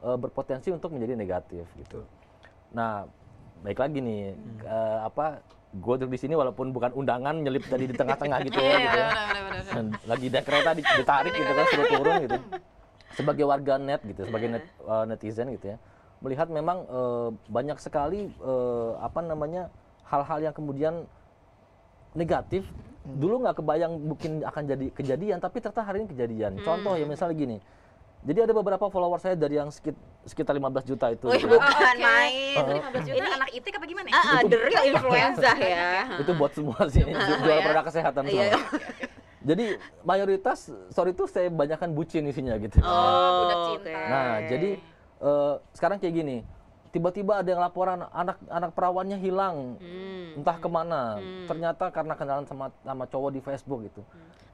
eh, 0.04 0.16
berpotensi 0.20 0.68
untuk 0.68 0.92
menjadi 0.92 1.16
negatif 1.16 1.64
gitu. 1.80 2.04
Nah, 2.76 3.08
baik 3.64 3.80
lagi 3.80 4.04
nih 4.04 4.36
eh, 4.68 4.98
apa 5.00 5.40
gue 5.72 5.94
duduk 5.96 6.12
di 6.12 6.20
sini 6.20 6.36
walaupun 6.36 6.68
bukan 6.76 6.92
undangan 6.92 7.32
nyelip 7.40 7.64
tadi 7.64 7.88
di 7.88 7.96
tengah-tengah 7.96 8.38
gitu 8.52 8.60
ya 8.60 8.76
gitu. 8.76 8.98
ya. 9.00 9.08
Lagi 10.04 10.26
naik 10.28 10.44
kereta 10.44 10.70
di- 10.76 10.84
ditarik 10.84 11.32
gitu 11.32 11.52
kan 11.56 11.64
suruh 11.72 11.86
turun 11.88 12.14
gitu. 12.28 12.38
Sebagai 13.16 13.44
warga 13.48 13.74
net 13.80 14.04
gitu, 14.04 14.28
sebagai 14.28 14.48
net, 14.52 14.64
eh, 14.68 15.04
netizen 15.08 15.48
gitu 15.56 15.72
ya. 15.72 15.76
Melihat 16.20 16.52
memang 16.52 16.84
eh, 16.84 17.28
banyak 17.48 17.80
sekali 17.80 18.28
eh, 18.28 18.92
apa 19.00 19.24
namanya 19.24 19.72
hal-hal 20.12 20.44
yang 20.44 20.52
kemudian 20.52 21.08
negatif 22.12 22.68
dulu 23.02 23.40
nggak 23.40 23.56
kebayang 23.56 23.92
mungkin 23.96 24.30
akan 24.42 24.62
jadi 24.66 24.86
kejadian 24.90 25.38
tapi 25.38 25.58
ternyata 25.58 25.82
hari 25.82 26.04
ini 26.04 26.08
kejadian 26.08 26.52
contoh 26.60 26.94
ya 26.94 27.04
misalnya 27.04 27.32
gini 27.34 27.56
jadi 28.20 28.44
ada 28.44 28.52
beberapa 28.52 28.84
follower 28.86 29.16
saya 29.16 29.32
dari 29.32 29.56
yang 29.56 29.72
sekit, 29.72 29.96
sekitar 30.22 30.52
15 30.52 30.84
juta 30.84 31.08
itu 31.08 31.24
Wih, 31.24 31.40
gitu 31.40 31.48
ya. 31.48 31.56
bukan 31.56 31.72
Oke. 31.90 32.04
main. 32.04 32.52
Itu 32.52 32.72
15 32.76 33.00
juta 33.00 33.16
Ini- 33.16 33.32
anak 33.32 33.48
itik 33.50 33.72
apa 33.72 33.86
gimana? 33.88 34.08
Ah, 34.10 34.20
ah, 34.20 34.40
the 34.44 34.58
real 34.60 34.84
influenza 34.84 35.50
ya. 35.56 36.04
itu 36.20 36.32
buat 36.36 36.52
semua 36.52 36.76
sih 36.86 37.00
ju- 37.00 37.40
jual 37.40 37.58
produk 37.58 37.80
kesehatan 37.82 38.22
semua 38.22 38.44
Iya. 38.44 38.60
jadi 39.40 39.66
mayoritas 40.02 40.58
sorry 40.92 41.10
itu 41.10 41.24
saya 41.24 41.48
banyakkan 41.48 41.88
bucin 41.88 42.28
isinya 42.28 42.60
gitu 42.60 42.76
Oh, 42.78 42.92
budak 43.40 43.56
oke. 43.56 43.68
cinta. 43.80 44.00
Nah, 44.04 44.32
jadi 44.44 44.70
eh, 45.18 45.54
sekarang 45.72 45.96
kayak 45.96 46.12
gini, 46.14 46.36
tiba-tiba 46.90 47.38
ada 47.40 47.48
yang 47.48 47.62
laporan 47.62 48.02
anak 48.10 48.36
anak 48.50 48.70
perawannya 48.74 49.18
hilang, 49.18 49.78
Hmm. 49.78 50.38
entah 50.42 50.56
ke 50.58 50.68
mana. 50.68 51.18
Ternyata 51.46 51.90
karena 51.94 52.14
kenalan 52.18 52.46
sama 52.46 52.74
sama 52.82 53.04
cowok 53.06 53.30
di 53.30 53.40
Facebook 53.40 53.86
gitu. 53.86 54.02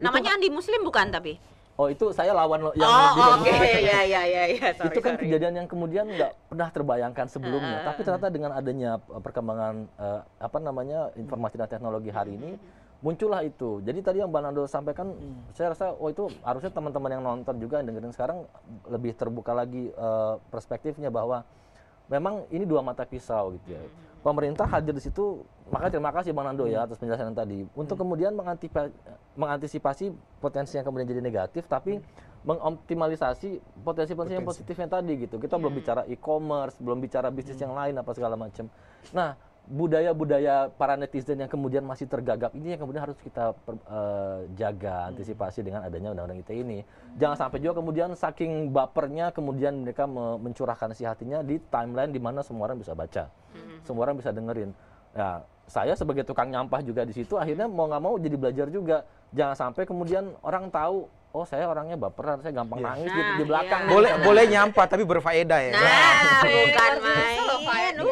Namanya 0.01 0.37
Andi 0.37 0.53
Muslim 0.53 0.85
bukan 0.85 1.09
tapi? 1.09 1.41
Oh 1.77 1.93
itu 1.93 2.09
saya 2.09 2.33
lawan 2.33 2.65
lo 2.65 2.73
yang 2.73 2.89
oh, 2.89 3.37
oke. 3.37 3.53
Facebook. 3.53 3.85
Ya, 3.85 4.01
ya, 4.01 4.23
ya, 4.25 4.43
ya. 4.49 4.69
Sorry, 4.73 4.89
itu 4.89 5.01
kan 5.05 5.13
sorry. 5.17 5.29
kejadian 5.29 5.55
yang 5.61 5.69
kemudian 5.69 6.09
nggak 6.09 6.33
pernah 6.49 6.69
terbayangkan 6.73 7.27
sebelumnya. 7.29 7.85
Tapi 7.85 8.01
ternyata 8.01 8.29
dengan 8.33 8.53
adanya 8.57 8.97
eh, 8.97 9.21
perkembangan 9.21 9.75
eh, 9.85 10.21
apa 10.41 10.59
namanya 10.61 11.13
informasi 11.21 11.61
dan 11.61 11.69
teknologi 11.69 12.09
hari 12.09 12.37
ini 12.37 12.57
muncullah 13.05 13.45
itu. 13.45 13.85
Jadi 13.85 14.01
tadi 14.01 14.17
yang 14.25 14.33
Mbak 14.33 14.41
Nando 14.41 14.65
sampaikan, 14.65 15.13
saya 15.53 15.77
rasa 15.77 15.93
oh 15.93 16.09
itu 16.09 16.33
harusnya 16.41 16.73
teman-teman 16.73 17.13
yang 17.13 17.23
nonton 17.23 17.61
juga 17.61 17.85
yang 17.85 17.93
dengerin 17.93 18.13
sekarang 18.17 18.49
lebih 18.89 19.13
terbuka 19.13 19.53
lagi 19.53 19.93
eh, 19.93 20.35
perspektifnya 20.49 21.13
bahwa 21.13 21.45
memang 22.07 22.47
ini 22.51 22.65
dua 22.67 22.83
mata 22.83 23.07
pisau 23.07 23.55
gitu 23.59 23.75
ya. 23.75 23.83
Pemerintah 24.27 24.67
hadir 24.67 24.91
di 24.91 24.99
situ, 24.99 25.47
makanya 25.71 25.99
terima 25.99 26.11
kasih 26.11 26.35
Bang 26.35 26.51
Nando 26.51 26.67
ya 26.67 26.83
atas 26.83 26.99
penjelasan 26.99 27.31
tadi. 27.31 27.63
Untuk 27.79 27.95
kemudian 27.95 28.35
mengantisipasi 29.39 30.11
potensi 30.43 30.75
yang 30.75 30.83
kemudian 30.83 31.07
jadi 31.07 31.23
negatif, 31.23 31.71
tapi 31.71 32.03
mengoptimalisasi 32.43 33.83
potensi-potensi 33.87 34.35
yang 34.39 34.47
positifnya 34.47 34.87
tadi 34.91 35.15
gitu. 35.27 35.39
Kita 35.39 35.59
belum 35.59 35.79
bicara 35.79 36.03
e-commerce, 36.11 36.75
belum 36.79 36.99
bicara 36.99 37.31
bisnis 37.31 37.59
yang 37.59 37.75
lain 37.75 37.99
apa 37.99 38.11
segala 38.15 38.35
macam. 38.35 38.67
Nah, 39.15 39.39
budaya-budaya 39.67 40.71
para 40.73 40.95
netizen 40.95 41.37
yang 41.37 41.51
kemudian 41.51 41.83
masih 41.83 42.07
tergagap 42.07 42.55
ini 42.55 42.73
yang 42.73 42.81
kemudian 42.81 43.03
harus 43.03 43.19
kita 43.19 43.51
per- 43.53 43.83
eh, 43.83 44.39
jaga 44.55 45.11
antisipasi 45.11 45.61
dengan 45.61 45.83
adanya 45.83 46.11
undang-undang 46.11 46.41
ITE 46.41 46.55
ini. 46.57 46.79
Jangan 47.15 47.37
sampai 47.37 47.59
juga 47.59 47.75
kemudian 47.77 48.11
saking 48.13 48.71
bapernya 48.71 49.31
kemudian 49.31 49.83
mereka 49.83 50.07
me- 50.07 50.39
mencurahkan 50.41 50.91
isi 50.91 51.03
hatinya 51.03 51.43
di 51.43 51.59
timeline 51.65 52.09
di 52.09 52.19
mana 52.19 52.41
semua 52.41 52.67
orang 52.67 52.79
bisa 52.79 52.93
baca, 52.93 53.27
semua 53.83 54.03
orang 54.03 54.17
bisa 54.17 54.31
dengerin. 54.31 54.71
Ya, 55.13 55.41
saya 55.67 55.93
sebagai 55.93 56.23
tukang 56.23 56.47
nyampah 56.47 56.79
juga 56.81 57.03
di 57.03 57.11
situ 57.11 57.35
akhirnya 57.35 57.67
mau 57.67 57.87
nggak 57.87 58.01
mau 58.01 58.15
jadi 58.17 58.37
belajar 58.37 58.67
juga. 58.69 59.03
Jangan 59.31 59.57
sampai 59.57 59.83
kemudian 59.83 60.31
orang 60.41 60.71
tahu 60.71 61.05
oh 61.33 61.45
saya 61.45 61.67
orangnya 61.67 61.99
baperan, 61.99 62.39
saya 62.39 62.55
gampang 62.55 62.81
Iya. 62.81 62.87
nangis 62.87 63.11
gitu 63.11 63.21
Nah, 63.27 63.37
di 63.37 63.45
belakang. 63.45 63.81
iya. 63.83 63.91
Boleh 63.91 64.13
boleh 64.23 64.45
nyampah 64.47 64.87
tapi 64.87 65.03
berfaedah 65.03 65.61
ya. 65.61 65.73
Nah, 65.75 66.23
bukan 66.55 66.93
main. 67.03 67.46
Uh, 67.67 67.75
Iya 67.77 67.91
gitu. 67.93 68.05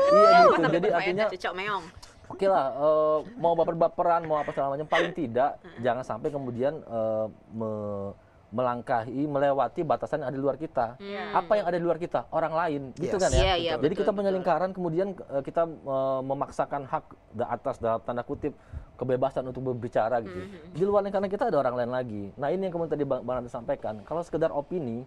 Mantap 0.51 0.71
Jadi 0.73 0.89
artinya 0.91 1.25
Cocok 1.31 1.55
meong. 1.55 1.85
Oke 2.25 2.47
lah, 2.49 2.67
eh, 2.73 3.19
mau 3.37 3.53
baper-baperan, 3.53 4.25
mau 4.25 4.41
apa 4.41 4.49
segala 4.49 4.75
macam, 4.75 4.89
paling 4.89 5.13
tidak 5.13 5.61
jangan 5.79 6.03
sampai 6.03 6.33
kemudian 6.33 6.81
eh, 6.81 7.27
me- 7.53 8.17
melangkahi, 8.49 9.27
melewati 9.27 9.83
batasan 9.83 10.23
yang 10.23 10.31
ada 10.31 10.39
di 10.39 10.43
luar 10.43 10.55
kita. 10.55 10.95
Apa 11.35 11.59
yang 11.59 11.67
ada 11.67 11.75
di 11.75 11.83
luar 11.83 11.99
kita? 11.99 12.31
Orang 12.31 12.55
lain, 12.55 12.95
gitu 12.95 13.11
Yes. 13.11 13.19
kan 13.19 13.31
ya. 13.35 13.43
Iya, 13.43 13.55
iya, 13.59 13.73
Jadi 13.75 13.83
betul, 13.85 13.99
kita 13.99 14.05
betul. 14.07 14.19
punya 14.23 14.31
lingkaran, 14.31 14.71
kemudian 14.71 15.09
eh, 15.13 15.43
kita 15.43 15.63
eh, 15.67 16.21
memaksakan 16.23 16.83
hak 16.87 17.05
da- 17.35 17.51
atas 17.51 17.77
dalam 17.77 18.01
tanda 18.01 18.23
kutip 18.23 18.55
kebebasan 18.95 19.43
untuk 19.45 19.59
berbicara 19.61 20.23
gitu. 20.23 20.39
Di 20.71 20.83
luar 20.83 21.03
lingkaran 21.03 21.27
kita 21.27 21.51
ada 21.51 21.59
orang 21.59 21.75
lain 21.77 21.91
lagi. 21.91 22.25
Nah 22.39 22.49
ini 22.49 22.63
yang 22.65 22.73
kemudian 22.73 22.95
tadi 22.95 23.03
Bang 23.03 23.21
Bang 23.21 23.43
Nanti 23.43 23.51
sampaikan. 23.51 23.99
Kalau 24.01 24.23
sekedar 24.23 24.49
opini, 24.49 25.03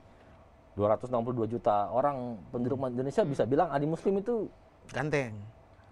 262 0.78 1.10
juta 1.50 1.90
orang 1.90 2.38
penduduk 2.48 2.78
Indonesia 2.86 3.26
bisa 3.26 3.44
bilang 3.44 3.74
adi 3.74 3.84
muslim 3.84 4.22
itu 4.22 4.46
Ganteng. 4.88 5.34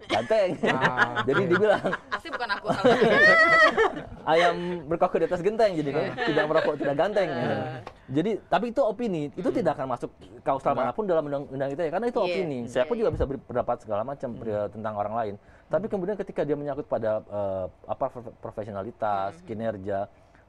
ganteng. 0.06 0.54
Ah, 0.70 1.18
Jadi 1.28 1.42
oke. 1.42 1.50
dibilang 1.50 1.82
Pasti 2.06 2.28
bukan 2.30 2.48
aku 2.48 2.66
ayam 4.32 4.56
berkokok 4.86 5.18
di 5.18 5.26
atas 5.26 5.40
genteng 5.40 5.74
jadi 5.74 5.90
kan? 5.90 6.04
Tidak 6.14 6.44
merokok 6.46 6.74
tidak 6.76 6.94
ganteng 6.94 7.28
ya. 7.28 7.82
jadi 8.06 8.30
tapi 8.46 8.70
itu 8.70 8.80
opini 8.80 9.34
itu 9.34 9.48
tidak 9.50 9.74
akan 9.74 9.90
masuk 9.90 10.10
kausal 10.42 10.72
mana 10.72 10.94
pun 10.94 11.04
dalam 11.04 11.26
undang-undang 11.26 11.70
itu 11.72 11.80
ya 11.80 11.90
karena 11.90 12.06
itu 12.06 12.18
Iya, 12.18 12.26
opini. 12.28 12.58
iya, 12.62 12.70
saya 12.70 12.84
pun 12.84 12.94
iya. 12.94 13.00
juga 13.02 13.10
bisa 13.14 13.24
berpendapat 13.24 13.76
segala 13.82 14.02
macam 14.02 14.30
pri- 14.32 14.70
tentang 14.70 14.94
orang 14.94 15.14
lain. 15.16 15.34
Tapi 15.66 15.86
kemudian 15.86 16.14
ketika 16.14 16.46
dia 16.46 16.54
menyangkut 16.54 16.86
pada 16.86 17.18
eh, 17.20 17.64
apa 17.84 18.04
prof- 18.06 18.36
profesionalitas 18.38 19.42
kinerja 19.42 20.06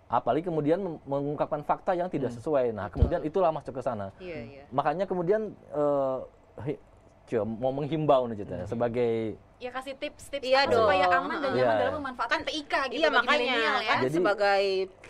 apalagi 0.08 0.44
kemudian 0.44 0.80
mengungkapkan 1.04 1.62
fakta 1.62 1.92
yang 1.92 2.08
tidak 2.08 2.32
sesuai 2.32 2.72
nah 2.72 2.88
kemudian 2.88 3.20
itulah 3.22 3.52
masuk 3.52 3.76
ke 3.76 3.82
sana 3.82 4.16
Iya, 4.18 4.40
iya. 4.42 4.64
makanya 4.72 5.04
kemudian 5.04 5.52
eh, 5.70 6.18
hi- 6.66 6.82
Cio, 7.28 7.44
mau 7.44 7.76
menghimbau 7.76 8.24
nih 8.26 8.40
Cita, 8.40 8.64
sebagai 8.66 9.36
Ya 9.58 9.68
kasih 9.68 10.00
tips-tips 10.00 10.46
Iya 10.46 10.64
apa 10.64 10.72
supaya 10.72 11.06
dong. 11.10 11.28
aman 11.28 11.38
dan 11.42 11.52
Iya. 11.52 11.60
nyaman 11.60 11.76
dalam 11.76 11.96
memanfaatkan 12.00 12.40
TIK 12.46 12.74
gitu 12.88 12.96
Iya 12.96 13.10
bagi 13.10 13.18
makanya 13.18 13.44
milenial 13.44 13.76
ya. 13.76 13.90
kan 13.90 14.00
Jadi- 14.00 14.16
sebagai 14.16 14.64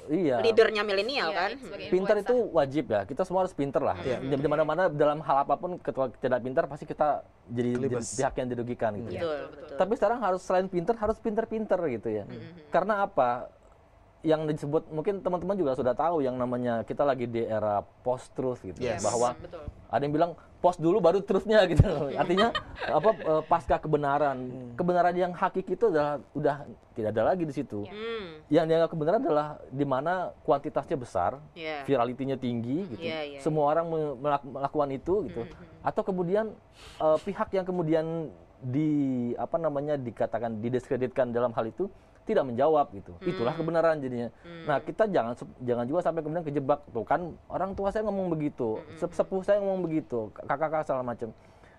iya 0.09 0.35
leadernya 0.39 0.81
milenial 0.81 1.29
Iya, 1.29 1.37
kan. 1.37 1.51
sebagai 1.59 1.87
pinter 1.91 2.15
itu 2.17 2.35
wajib 2.49 2.85
ya 2.87 3.01
kita 3.03 3.21
semua 3.21 3.39
harus 3.43 3.53
pinter 3.53 3.81
lah 3.83 3.97
Iya. 3.99 4.17
di 4.17 4.33
di 4.33 4.49
mana-mana 4.49 4.89
dalam 4.89 5.19
hal 5.19 5.37
apa 5.37 5.53
pun 5.53 5.77
ketua 5.77 6.09
tidak 6.15 6.39
pintar 6.41 6.63
pasti 6.65 6.85
kita 6.87 7.21
jadi, 7.45 7.69
jadi 7.77 7.95
pihak 8.01 8.33
yang 8.35 8.47
dirugikan 8.49 8.91
gitu 8.97 9.09
Iya, 9.11 9.19
Betul, 9.19 9.29
betul, 9.29 9.45
betul. 9.45 9.61
betul. 9.61 9.77
tapi 9.77 9.93
sekarang 9.93 10.17
harus 10.17 10.41
selain 10.41 10.65
pinter 10.65 10.95
harus 10.95 11.17
pinter-pinter 11.19 11.79
gitu 11.91 12.09
ya 12.09 12.23
karena 12.67 12.93
apa 13.03 13.29
yang 14.21 14.43
disebut 14.43 14.89
mungkin 14.89 15.21
teman-teman 15.21 15.53
juga 15.53 15.71
sudah 15.73 15.93
tahu 15.93 16.19
yang 16.19 16.33
namanya 16.33 16.81
kita 16.81 17.01
lagi 17.01 17.25
di 17.25 17.41
era 17.41 17.79
post 18.01 18.33
truth 18.33 18.59
gitu 18.59 18.77
ya, 18.77 18.97
Yes. 18.97 19.01
bahwa 19.01 19.37
betul. 19.37 19.61
ada 19.87 20.01
yang 20.01 20.11
bilang 20.11 20.31
post 20.57 20.81
dulu 20.81 20.97
baru 20.97 21.21
truthnya 21.21 21.61
gitu 21.65 21.85
artinya 22.21 22.49
apa 22.83 23.09
eh, 23.13 23.43
pasca 23.45 23.77
kebenaran 23.77 24.37
kebenaran 24.73 25.13
yang 25.13 25.31
hakiki 25.31 25.77
itu 25.77 25.85
adalah 25.87 26.17
udah 26.33 26.65
tidak 26.91 27.09
ada 27.13 27.23
lagi 27.23 27.45
di 27.45 27.53
situ 27.53 27.85
Hmm. 27.85 28.41
yang 28.49 28.65
dianggap 28.65 28.89
kebenaran 28.89 29.21
adalah 29.21 29.47
di 29.69 29.85
mana 29.85 30.33
kuantitasnya 30.41 30.97
besar, 30.97 31.37
Iya. 31.53 31.85
viralitinya 31.85 32.33
tinggi 32.35 32.89
gitu. 32.89 33.03
Iya, 33.03 33.19
iya, 33.27 33.39
Semua 33.39 33.69
orang 33.69 33.85
me- 33.85 34.17
melak- 34.17 34.47
melakukan 34.47 34.89
itu 34.89 35.13
gitu. 35.27 35.45
Atau 35.83 36.01
kemudian 36.01 36.57
eh, 36.97 37.17
pihak 37.21 37.51
yang 37.51 37.63
kemudian 37.63 38.33
di 38.57 38.89
apa 39.37 39.55
namanya 39.55 39.93
dikatakan 39.93 40.57
didiskreditkan 40.57 41.29
dalam 41.29 41.53
hal 41.53 41.69
itu 41.69 41.85
tidak 42.27 42.43
menjawab 42.43 42.91
gitu. 42.91 43.15
Itulah 43.23 43.55
kebenaran 43.55 44.03
jadinya. 44.03 44.27
Nah, 44.67 44.83
kita 44.83 45.07
jangan 45.07 45.33
jangan 45.63 45.85
juga 45.87 45.99
sampai 46.03 46.21
kemudian 46.21 46.43
kejebak 46.43 46.83
tuh 46.91 47.07
kan 47.07 47.31
orang 47.47 47.71
tua 47.71 47.87
saya 47.95 48.03
ngomong 48.03 48.27
begitu, 48.27 48.83
sep- 48.99 49.15
sepuh 49.15 49.41
saya 49.47 49.63
ngomong 49.63 49.87
begitu, 49.87 50.27
kakak-kakak 50.35 50.83
segala 50.83 51.07
macam. 51.07 51.31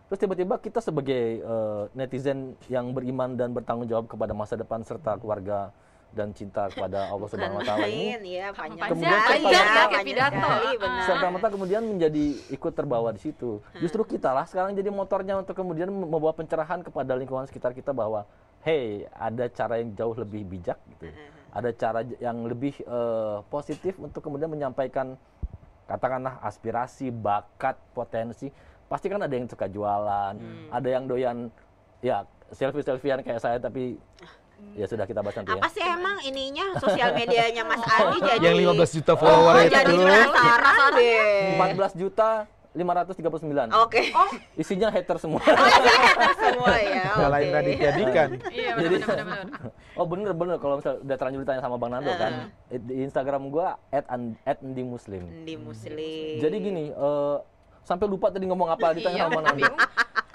Terus 0.09 0.19
tiba-tiba 0.25 0.57
kita 0.57 0.81
sebagai 0.81 1.45
eh, 1.45 1.83
netizen 1.93 2.57
yang 2.73 2.97
beriman 2.97 3.37
dan 3.37 3.53
bertanggung 3.53 3.85
jawab 3.85 4.09
kepada 4.09 4.33
masa 4.33 4.57
depan 4.57 4.81
serta 4.81 5.21
keluarga 5.21 5.69
dan 6.09 6.33
cinta 6.33 6.73
kepada 6.73 7.13
Allah 7.13 7.29
Subhanahu 7.29 7.61
wa 7.61 7.67
taala 7.69 7.85
ini 7.85 8.17
Lain, 8.17 8.21
ya 8.25 8.49
panjang 8.57 8.89
Kemudian 8.89 9.13
ya, 9.13 9.21
kayak 9.29 9.43
panjang 9.45 10.05
pidato. 10.09 10.49
Ah. 10.49 11.05
serta 11.05 11.27
merta 11.29 11.49
kemudian 11.53 11.83
menjadi 11.85 12.25
ikut 12.49 12.73
terbawa 12.73 13.13
di 13.13 13.21
situ. 13.21 13.61
Justru 13.77 14.03
kita 14.09 14.33
lah 14.33 14.49
sekarang 14.49 14.73
jadi 14.73 14.89
motornya 14.89 15.37
untuk 15.37 15.53
kemudian 15.53 15.93
membawa 15.93 16.33
pencerahan 16.33 16.81
kepada 16.81 17.13
lingkungan 17.13 17.45
sekitar 17.45 17.77
kita 17.77 17.93
bahwa 17.93 18.25
hey, 18.69 18.85
ada 19.11 19.49
cara 19.49 19.81
yang 19.81 19.97
jauh 19.97 20.13
lebih 20.13 20.45
bijak 20.45 20.77
gitu. 20.93 21.09
Ada 21.49 21.73
cara 21.73 22.01
yang 22.21 22.45
lebih 22.45 22.77
eh, 22.79 23.39
positif 23.49 23.97
untuk 23.97 24.21
kemudian 24.21 24.53
menyampaikan 24.53 25.17
katakanlah 25.89 26.37
aspirasi, 26.41 27.09
bakat, 27.09 27.81
potensi. 27.97 28.53
Pasti 28.85 29.09
kan 29.09 29.21
ada 29.21 29.33
yang 29.33 29.49
suka 29.49 29.65
jualan, 29.67 30.37
ada 30.69 30.89
yang 30.89 31.05
doyan 31.05 31.49
ya 32.01 32.23
selfie-selfiean 32.49 33.21
kayak 33.21 33.41
saya 33.41 33.57
tapi 33.57 33.97
ya 34.75 34.85
sudah 34.85 35.05
kita 35.05 35.21
bahas 35.21 35.37
nanti 35.37 35.53
ya. 35.53 35.61
Apa 35.61 35.69
sih 35.69 35.85
emang 35.85 36.17
ininya 36.21 36.77
sosial 36.77 37.13
medianya 37.13 37.63
Mas 37.63 37.81
Adi 37.97 38.19
jadi 38.21 38.45
Yang 38.45 38.57
15 38.93 38.97
juta 39.01 39.13
follower 39.15 39.53
Oh, 39.55 39.61
itu. 39.61 39.73
jadi 39.73 39.95
penasaran 39.95 40.91
deh. 40.93 41.45
14 41.57 41.95
juta 41.97 42.29
539. 42.79 43.71
Oke. 43.79 44.03
Oh, 44.13 44.31
Isinya 44.55 44.89
hater 44.89 45.17
semua. 45.17 45.43
Semua 46.37 46.75
ya. 46.79 47.05
Oke. 47.15 47.51
Raditya 47.51 47.91
Dikan. 47.95 48.29
iya 48.49 48.73
Jadi- 48.77 48.99
benar 49.01 49.17
benar 49.17 49.27
benar. 49.45 49.71
Oh 49.95 50.07
bener 50.07 50.33
bener 50.33 50.57
kalau 50.57 50.79
misal 50.79 50.99
udah 50.99 51.17
terlanjur 51.17 51.43
ditanya 51.43 51.59
sama 51.61 51.75
Bang 51.75 51.91
Nando 51.91 52.15
kan 52.15 52.33
eh, 52.69 52.79
di 52.79 53.03
Instagram 53.03 53.51
gua 53.51 53.75
@andimuslim. 54.47 55.27
Di 55.43 55.55
muslim. 55.55 56.39
Jadi 56.39 56.57
gini 56.57 56.85
eh, 56.89 57.37
sampai 57.83 58.07
lupa 58.07 58.29
tadi 58.29 58.45
ngomong 58.45 58.69
apa 58.69 58.93
ditanya 58.93 59.17
Iya, 59.17 59.25
sama 59.25 59.35
Bang 59.35 59.47
Nando. 59.49 59.67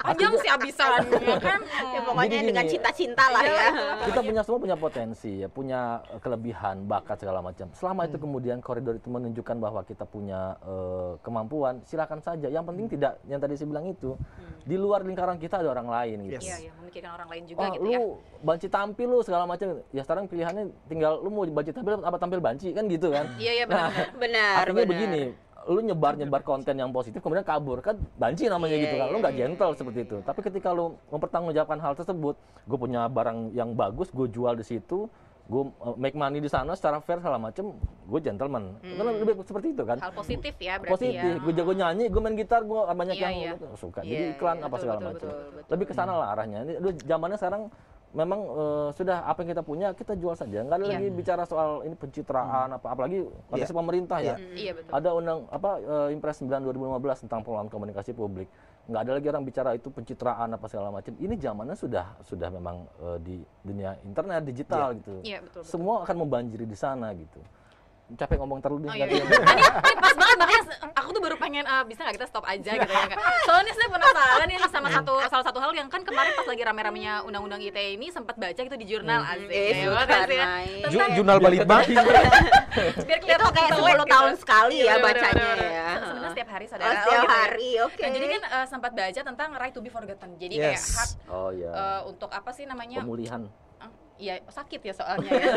Panjang 0.03 0.33
sih 0.37 0.49
abisannya 0.51 1.19
kan. 1.47 1.59
Ya, 1.63 1.99
pokoknya 2.03 2.27
Jadi 2.29 2.45
dengan 2.45 2.63
gini, 2.63 2.73
cinta-cinta 2.75 3.23
lah 3.31 3.41
Iya, 3.41 3.55
ya. 3.55 3.71
Kita 4.03 4.19
punya 4.19 4.41
semua 4.43 4.59
punya 4.59 4.75
potensi 4.75 5.31
ya, 5.39 5.47
punya 5.47 5.79
eh, 6.11 6.19
kelebihan, 6.19 6.83
bakat 6.83 7.17
segala 7.17 7.39
macam. 7.39 7.71
Selama 7.71 8.03
itu 8.03 8.17
kemudian 8.17 8.59
koridor 8.59 8.93
itu 8.93 9.07
menunjukkan 9.07 9.55
bahwa 9.57 9.81
kita 9.81 10.03
punya 10.03 10.59
eh, 10.61 11.11
kemampuan, 11.23 11.79
silakan 11.83 12.19
saja. 12.19 12.45
Yang 12.45 12.65
penting 12.67 12.85
tidak 12.91 13.13
yang 13.25 13.39
tadi 13.39 13.55
saya 13.55 13.67
bilang 13.69 13.87
itu 13.87 14.19
di 14.63 14.75
luar 14.75 15.01
lingkaran 15.01 15.39
kita 15.39 15.59
ada 15.59 15.71
orang 15.71 15.87
lain 15.87 16.17
gitu. 16.27 16.35
Yes. 16.35 16.43
Iya, 16.43 16.57
iya, 16.59 16.71
memikirkan 16.77 17.11
orang 17.13 17.29
lain 17.31 17.43
juga 17.45 17.59
Oh, 17.59 17.67
gitu 17.71 17.81
lu 17.81 17.91
ya. 17.91 17.99
banci 18.43 18.67
tampil 18.67 19.07
lu 19.07 19.19
segala 19.23 19.47
macam. 19.47 19.67
Ya 19.89 20.01
sekarang 20.03 20.27
pilihannya 20.27 20.67
tinggal 20.85 21.23
lu 21.23 21.31
mau 21.31 21.47
banci 21.47 21.71
tampil 21.71 21.95
apa 21.97 22.17
tampil 22.19 22.39
banci 22.39 22.75
kan 22.75 22.83
gitu 22.85 23.07
kan. 23.07 23.31
Iya, 23.39 23.51
iya 23.55 23.65
benar. 23.65 23.87
benar. 23.87 24.11
Benar, 24.33 24.53
Artinya 24.59 24.75
benar. 24.75 24.91
begini, 24.91 25.21
lu 25.65 25.79
nyebar-nyebar 25.79 26.43
konten 26.43 26.75
yang 26.75 26.91
positif 26.91 27.23
kemudian 27.23 27.43
kabur 27.43 27.79
kan 27.79 27.95
banci 28.15 28.51
namanya 28.51 28.75
Iya, 28.75 28.83
gitu 28.83 28.95
kan. 28.99 29.07
Lu 29.07 29.17
iya, 29.17 29.23
nggak 29.23 29.35
gentle 29.35 29.71
seperti 29.73 29.99
itu. 30.03 30.17
Tapi 30.21 30.39
ketika 30.41 30.69
lu 30.71 30.95
mempertanggungjawabkan 31.07 31.79
hal 31.79 31.93
tersebut, 31.95 32.35
gue 32.67 32.77
punya 32.77 33.07
barang 33.07 33.51
yang 33.51 33.71
bagus, 33.71 34.11
gue 34.11 34.27
jual 34.27 34.53
di 34.53 34.65
situ, 34.65 35.07
gue 35.43 35.63
uh, 35.83 35.95
make 35.95 36.15
money 36.15 36.39
di 36.39 36.47
sana 36.47 36.71
secara 36.75 36.99
fair 36.99 37.19
segala 37.19 37.39
macem, 37.39 37.75
gue 38.07 38.19
gentleman. 38.19 38.75
Kan 38.79 39.03
lebih 39.07 39.43
seperti 39.43 39.71
itu 39.71 39.83
kan. 39.83 39.97
Hal 39.99 40.11
positif 40.11 40.53
ya 40.57 40.79
berarti 40.79 40.91
Positif, 40.95 41.33
ya. 41.35 41.43
gue 41.43 41.53
jago 41.55 41.73
nyanyi, 41.75 42.05
gue 42.07 42.21
main 42.23 42.35
gitar, 42.35 42.61
gue 42.63 42.79
banyak 42.79 43.15
Iya, 43.15 43.23
yang 43.27 43.35
iya. 43.35 43.53
suka. 43.75 43.99
Iya, 44.03 44.11
Jadi 44.11 44.23
iklan 44.35 44.57
iya, 44.59 44.63
apa 44.63 44.71
betul, 44.71 44.83
segala 44.83 44.99
macam. 44.99 45.27
Lebih 45.71 45.85
ke 45.87 45.93
sana 45.95 46.11
lah 46.15 46.27
arahnya. 46.35 46.59
Ini 46.63 46.91
zamannya 47.03 47.37
sekarang 47.39 47.63
memang 48.13 48.39
eh, 48.45 48.89
sudah 48.93 49.25
apa 49.25 49.41
yang 49.41 49.49
kita 49.57 49.63
punya 49.65 49.87
kita 49.91 50.13
jual 50.13 50.37
saja. 50.37 50.61
Nggak 50.61 50.77
ada 50.77 50.85
Iya. 50.85 50.93
lagi 50.95 51.07
bicara 51.11 51.43
soal 51.43 51.81
ini 51.83 51.97
pencitraan 51.97 52.77
apa 52.77 52.87
apalagi 52.93 53.25
konteks 53.49 53.73
pemerintah 53.73 54.17
ya. 54.21 54.35
Iya 54.37 54.71
betul. 54.77 54.91
Ada 54.93 55.09
undang 55.11 55.39
apa 55.49 55.71
eh, 55.81 56.09
Impres 56.13 56.37
9 56.39 56.61
2015 56.61 57.25
tentang 57.25 57.41
pengelolaan 57.41 57.73
komunikasi 57.73 58.13
publik. 58.13 58.47
Nggak 58.85 59.01
ada 59.01 59.11
lagi 59.17 59.27
orang 59.27 59.43
bicara 59.43 59.69
itu 59.73 59.89
pencitraan 59.89 60.49
apa 60.53 60.65
segala 60.69 60.93
macam. 60.93 61.13
Ini 61.17 61.33
zamannya 61.35 61.75
sudah 61.75 62.05
sudah 62.21 62.49
memang 62.53 62.85
eh, 63.01 63.17
di 63.19 63.35
dunia 63.65 63.97
internet 64.05 64.45
digital 64.45 64.93
gitu. 64.93 65.25
Iya, 65.25 65.41
betul, 65.41 65.65
betul. 65.65 65.71
Semua 65.73 66.05
akan 66.05 66.15
membanjiri 66.23 66.69
di 66.69 66.77
sana 66.77 67.09
gitu. 67.17 67.41
Capek 68.15 68.37
ngomong 68.37 68.59
terlalu 68.59 68.85
Oh 68.85 68.93
iya, 68.93 69.05
iya. 69.05 69.19
ini, 69.19 69.25
ini 69.25 69.95
pas 69.95 70.13
banget 70.13 70.37
makanya 70.37 70.63
aku 70.93 71.09
tuh 71.09 71.21
baru 71.21 71.35
pengen 71.35 71.63
eh, 71.63 71.83
bisa 71.83 71.99
nggak 72.01 72.15
kita 72.15 72.27
stop 72.27 72.45
aja 72.45 72.71
gitu 72.71 72.91
ya 72.91 73.05
Kak? 73.05 73.17
Soalnya 73.43 73.73
saya 73.73 73.89
penasaran 73.89 74.47
ini 74.47 74.59
sama 74.67 74.89
satu 74.89 75.13
salah 75.25 75.43
satu 75.43 75.59
hal 75.59 75.71
yang 75.71 75.87
kan 75.87 76.01
kemarin 76.01 76.31
pas 76.31 76.45
lagi 76.45 76.61
rame-ramenya 76.61 77.13
undang-undang 77.23 77.59
ITE 77.59 77.95
ini 77.95 78.07
sempat 78.07 78.35
baca 78.35 78.55
gitu 78.55 78.73
di 78.73 78.85
jurnal 78.85 79.21
asik. 79.23 79.47
Eh, 79.47 79.63
ya, 79.75 79.87
bukan 79.87 80.05
makasih 80.05 80.37
ya. 80.37 80.47
Jurnal 81.13 81.37
Balitbang. 81.39 81.81
biar 83.03 83.19
kelihatan 83.19 83.51
kayak 83.51 83.69
melek 83.71 83.97
10 83.99 84.09
tahun 84.09 84.33
sekali 84.35 84.75
ya 84.77 84.85
Iya, 84.85 84.95
bacanya 84.99 85.45
ya. 85.53 85.87
Se- 85.93 86.01
Sebenarnya 86.03 86.31
setiap 86.31 86.49
hari 86.49 86.65
saudara. 86.65 86.85
Oh, 86.85 86.93
setiap 86.95 87.05
gitu 87.13 87.21
ya. 87.23 87.29
hari, 87.31 87.69
oke. 87.81 88.01
Nah, 88.01 88.09
jadi 88.11 88.25
kan 88.27 88.41
eh, 88.43 88.65
sempat 88.65 88.91
baca 88.91 89.21
tentang 89.23 89.49
right 89.53 89.73
to 89.73 89.79
be 89.79 89.89
forgotten. 89.89 90.29
Jadi 90.35 90.53
kayak 90.55 90.81
hak 90.81 91.09
Oh 91.27 91.49
iya. 91.49 91.69
eh, 91.69 92.01
untuk 92.05 92.29
apa 92.29 92.49
sih 92.49 92.65
namanya? 92.65 93.01
Pemulihan. 93.01 93.45
Iya 94.23 94.39
sakit 94.47 94.79
ya 94.79 94.93
soalnya 94.95 95.31
ya. 95.35 95.51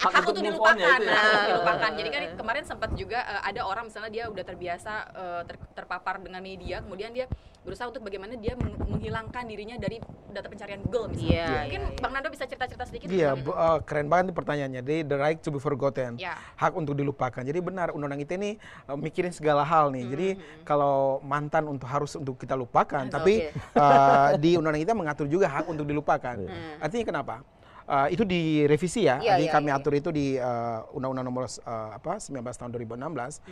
Hak 0.00 0.08
Hak 0.16 0.24
untuk 0.24 0.40
dilupakan, 0.40 0.72
ya 0.74 0.88
itu 0.96 1.04
ya. 1.04 1.12
nah, 1.12 1.20
untuk 1.20 1.44
dilupakan. 1.44 1.90
Jadi 1.92 2.08
kan 2.08 2.22
kemarin 2.34 2.62
sempat 2.64 2.90
juga 2.96 3.18
eh, 3.20 3.42
ada 3.44 3.60
orang 3.62 3.84
misalnya 3.84 4.08
dia 4.08 4.24
udah 4.26 4.40
terbiasa 4.40 4.92
eh, 5.12 5.42
ter- 5.44 5.60
terpapar 5.76 6.16
dengan 6.16 6.40
media, 6.40 6.80
kemudian 6.80 7.12
dia 7.12 7.28
berusaha 7.60 7.88
untuk 7.88 8.04
bagaimana 8.04 8.36
dia 8.36 8.56
meng- 8.56 8.76
menghilangkan 8.76 9.44
dirinya 9.44 9.76
dari 9.76 9.96
data 10.28 10.48
pencarian 10.48 10.80
Google 10.80 11.12
misalnya. 11.12 11.28
Iya, 11.28 11.48
Mungkin 11.60 11.80
iya, 11.82 11.90
iya. 11.90 12.00
Bang 12.00 12.12
Nando 12.12 12.28
bisa 12.28 12.44
cerita-cerita 12.44 12.84
sedikit 12.84 13.06
Iya, 13.06 13.30
itu? 13.32 13.44
bu- 13.44 13.56
eh, 13.56 13.78
keren 13.84 14.08
banget 14.08 14.24
nih 14.32 14.36
pertanyaannya. 14.36 14.80
Jadi 14.80 14.96
the 15.04 15.16
right 15.18 15.38
to 15.38 15.48
be 15.48 15.60
forgotten, 15.60 16.16
Ya. 16.16 16.40
hak 16.56 16.72
untuk 16.72 16.96
dilupakan. 16.96 17.40
Jadi 17.42 17.60
benar 17.60 17.92
undang-undang 17.92 18.24
ITE 18.24 18.36
ini 18.38 18.50
eh, 18.56 18.96
mikirin 18.96 19.28
segala 19.30 19.60
hal 19.60 19.88
nih. 19.90 20.04
Jadi 20.06 20.28
kalau 20.62 21.20
mantan 21.20 21.64
untuk 21.66 21.84
harus 21.84 22.16
untuk 22.16 22.36
kita 22.36 22.52
lupakan, 22.54 23.04
tapi 23.14 23.44
eh, 23.52 24.28
di 24.38 24.56
undang-undang 24.56 24.80
ITE 24.80 24.94
mengatur 24.94 25.26
juga 25.26 25.52
hak 25.52 25.68
untuk 25.68 25.84
dilupakan. 25.84 26.36
Artinya 26.80 27.04
kenapa? 27.06 27.36
Eh, 27.84 28.16
itu 28.16 28.24
direvisi 28.24 29.04
ya. 29.04 29.20
Iya, 29.20 29.36
Jadi 29.36 29.44
iya, 29.48 29.52
kami 29.52 29.68
iya. 29.68 29.76
atur 29.76 29.92
itu 29.92 30.08
di 30.08 30.40
eh, 30.40 30.96
Undang-Undang 30.96 31.26
Nomor 31.28 31.44
eh, 31.44 31.90
apa 32.00 32.16
19 32.16 32.40
tahun 32.40 32.70
2016. 32.72 33.44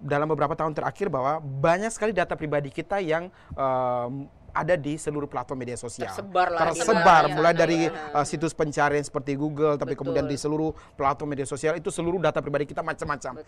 Dalam 0.00 0.32
beberapa 0.32 0.56
tahun 0.56 0.72
terakhir 0.72 1.12
bahwa 1.12 1.44
banyak 1.44 1.92
sekali 1.92 2.16
data 2.16 2.32
pribadi 2.32 2.72
kita 2.72 3.04
yang 3.04 3.28
em, 3.52 4.32
ada 4.50 4.74
di 4.74 4.98
seluruh 4.98 5.26
platform 5.26 5.62
media 5.62 5.78
sosial. 5.78 6.10
Tersebar 6.10 6.48
lah 6.50 6.60
Tersebar, 6.70 7.22
mana-mana. 7.26 7.36
mulai 7.36 7.52
dari 7.54 7.78
uh, 7.88 8.24
situs 8.26 8.52
pencarian 8.52 9.02
seperti 9.02 9.38
Google, 9.38 9.78
tapi 9.78 9.94
Betul. 9.94 10.10
kemudian 10.10 10.26
di 10.26 10.36
seluruh 10.36 10.74
platform 10.98 11.32
media 11.34 11.46
sosial 11.46 11.78
itu 11.78 11.88
seluruh 11.88 12.18
data 12.18 12.42
pribadi 12.42 12.68
kita 12.68 12.82
macam-macam. 12.82 13.42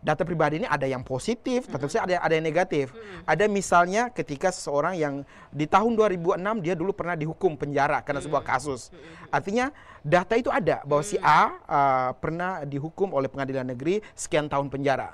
Data 0.00 0.22
pribadi 0.22 0.64
ini 0.64 0.68
ada 0.68 0.86
yang 0.86 1.02
positif, 1.02 1.66
tentu 1.66 1.90
saja 1.90 2.06
ada 2.06 2.14
ada 2.22 2.34
yang 2.38 2.46
negatif. 2.46 2.94
Ada 3.26 3.50
misalnya 3.50 4.08
ketika 4.14 4.54
seseorang 4.54 4.94
yang 4.96 5.14
di 5.50 5.66
tahun 5.66 5.98
2006 5.98 6.64
dia 6.64 6.74
dulu 6.78 6.92
pernah 6.94 7.18
dihukum 7.18 7.58
penjara 7.58 8.00
karena 8.02 8.22
sebuah 8.22 8.42
kasus. 8.46 8.94
Artinya 9.28 9.74
data 10.06 10.38
itu 10.38 10.48
ada 10.48 10.86
bahwa 10.86 11.02
si 11.02 11.18
A 11.18 11.58
uh, 11.66 12.10
pernah 12.16 12.62
dihukum 12.62 13.10
oleh 13.10 13.26
pengadilan 13.26 13.66
negeri 13.66 13.98
sekian 14.14 14.46
tahun 14.46 14.70
penjara. 14.70 15.10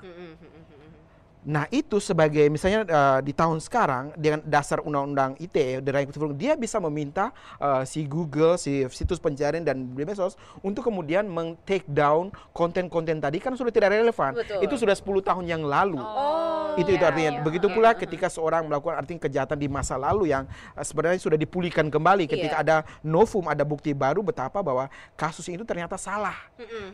Nah 1.43 1.67
itu 1.69 1.99
sebagai 1.99 2.47
misalnya 2.47 2.87
eh, 2.87 3.19
di 3.23 3.35
tahun 3.35 3.59
sekarang 3.59 4.15
dengan 4.15 4.39
dasar 4.47 4.79
undang-undang 4.79 5.35
ITE, 5.39 5.83
freedom, 5.83 6.35
dia 6.39 6.55
bisa 6.55 6.79
meminta 6.79 7.35
eh, 7.59 7.83
si 7.83 8.07
Google, 8.07 8.55
si 8.55 8.87
situs 8.91 9.19
pencarian 9.19 9.63
dan 9.63 9.83
medsos 9.91 10.39
untuk 10.63 10.87
kemudian 10.87 11.27
meng-take 11.27 11.83
down 11.87 12.31
konten-konten 12.55 13.19
tadi 13.19 13.43
kan 13.43 13.55
sudah 13.59 13.71
tidak 13.75 13.91
relevan. 13.91 14.31
Betul. 14.39 14.63
Itu 14.63 14.75
sudah 14.79 14.95
10 14.95 15.03
tahun 15.19 15.45
yang 15.47 15.63
lalu. 15.67 15.99
Oh, 15.99 16.79
itu 16.79 16.95
itu 16.95 17.03
artinya. 17.03 17.39
iya. 17.39 17.43
Begitu 17.43 17.67
Oke. 17.67 17.75
pula 17.75 17.91
ketika 17.93 18.27
seorang 18.31 18.65
melakukan 18.71 18.95
artinya 19.03 19.21
kejahatan 19.27 19.57
di 19.59 19.67
masa 19.67 19.99
lalu 19.99 20.31
yang 20.31 20.47
eh, 20.75 20.85
sebenarnya 20.85 21.19
sudah 21.19 21.35
dipulihkan 21.35 21.91
kembali 21.91 22.25
ketika 22.29 22.55
Iya. 22.59 22.63
ada 22.63 22.77
novum, 23.01 23.49
ada 23.49 23.65
bukti 23.65 23.91
baru 23.91 24.21
betapa 24.23 24.61
bahwa 24.63 24.87
kasus 25.19 25.47
itu 25.49 25.65
ternyata 25.67 25.99
salah. 25.99 26.35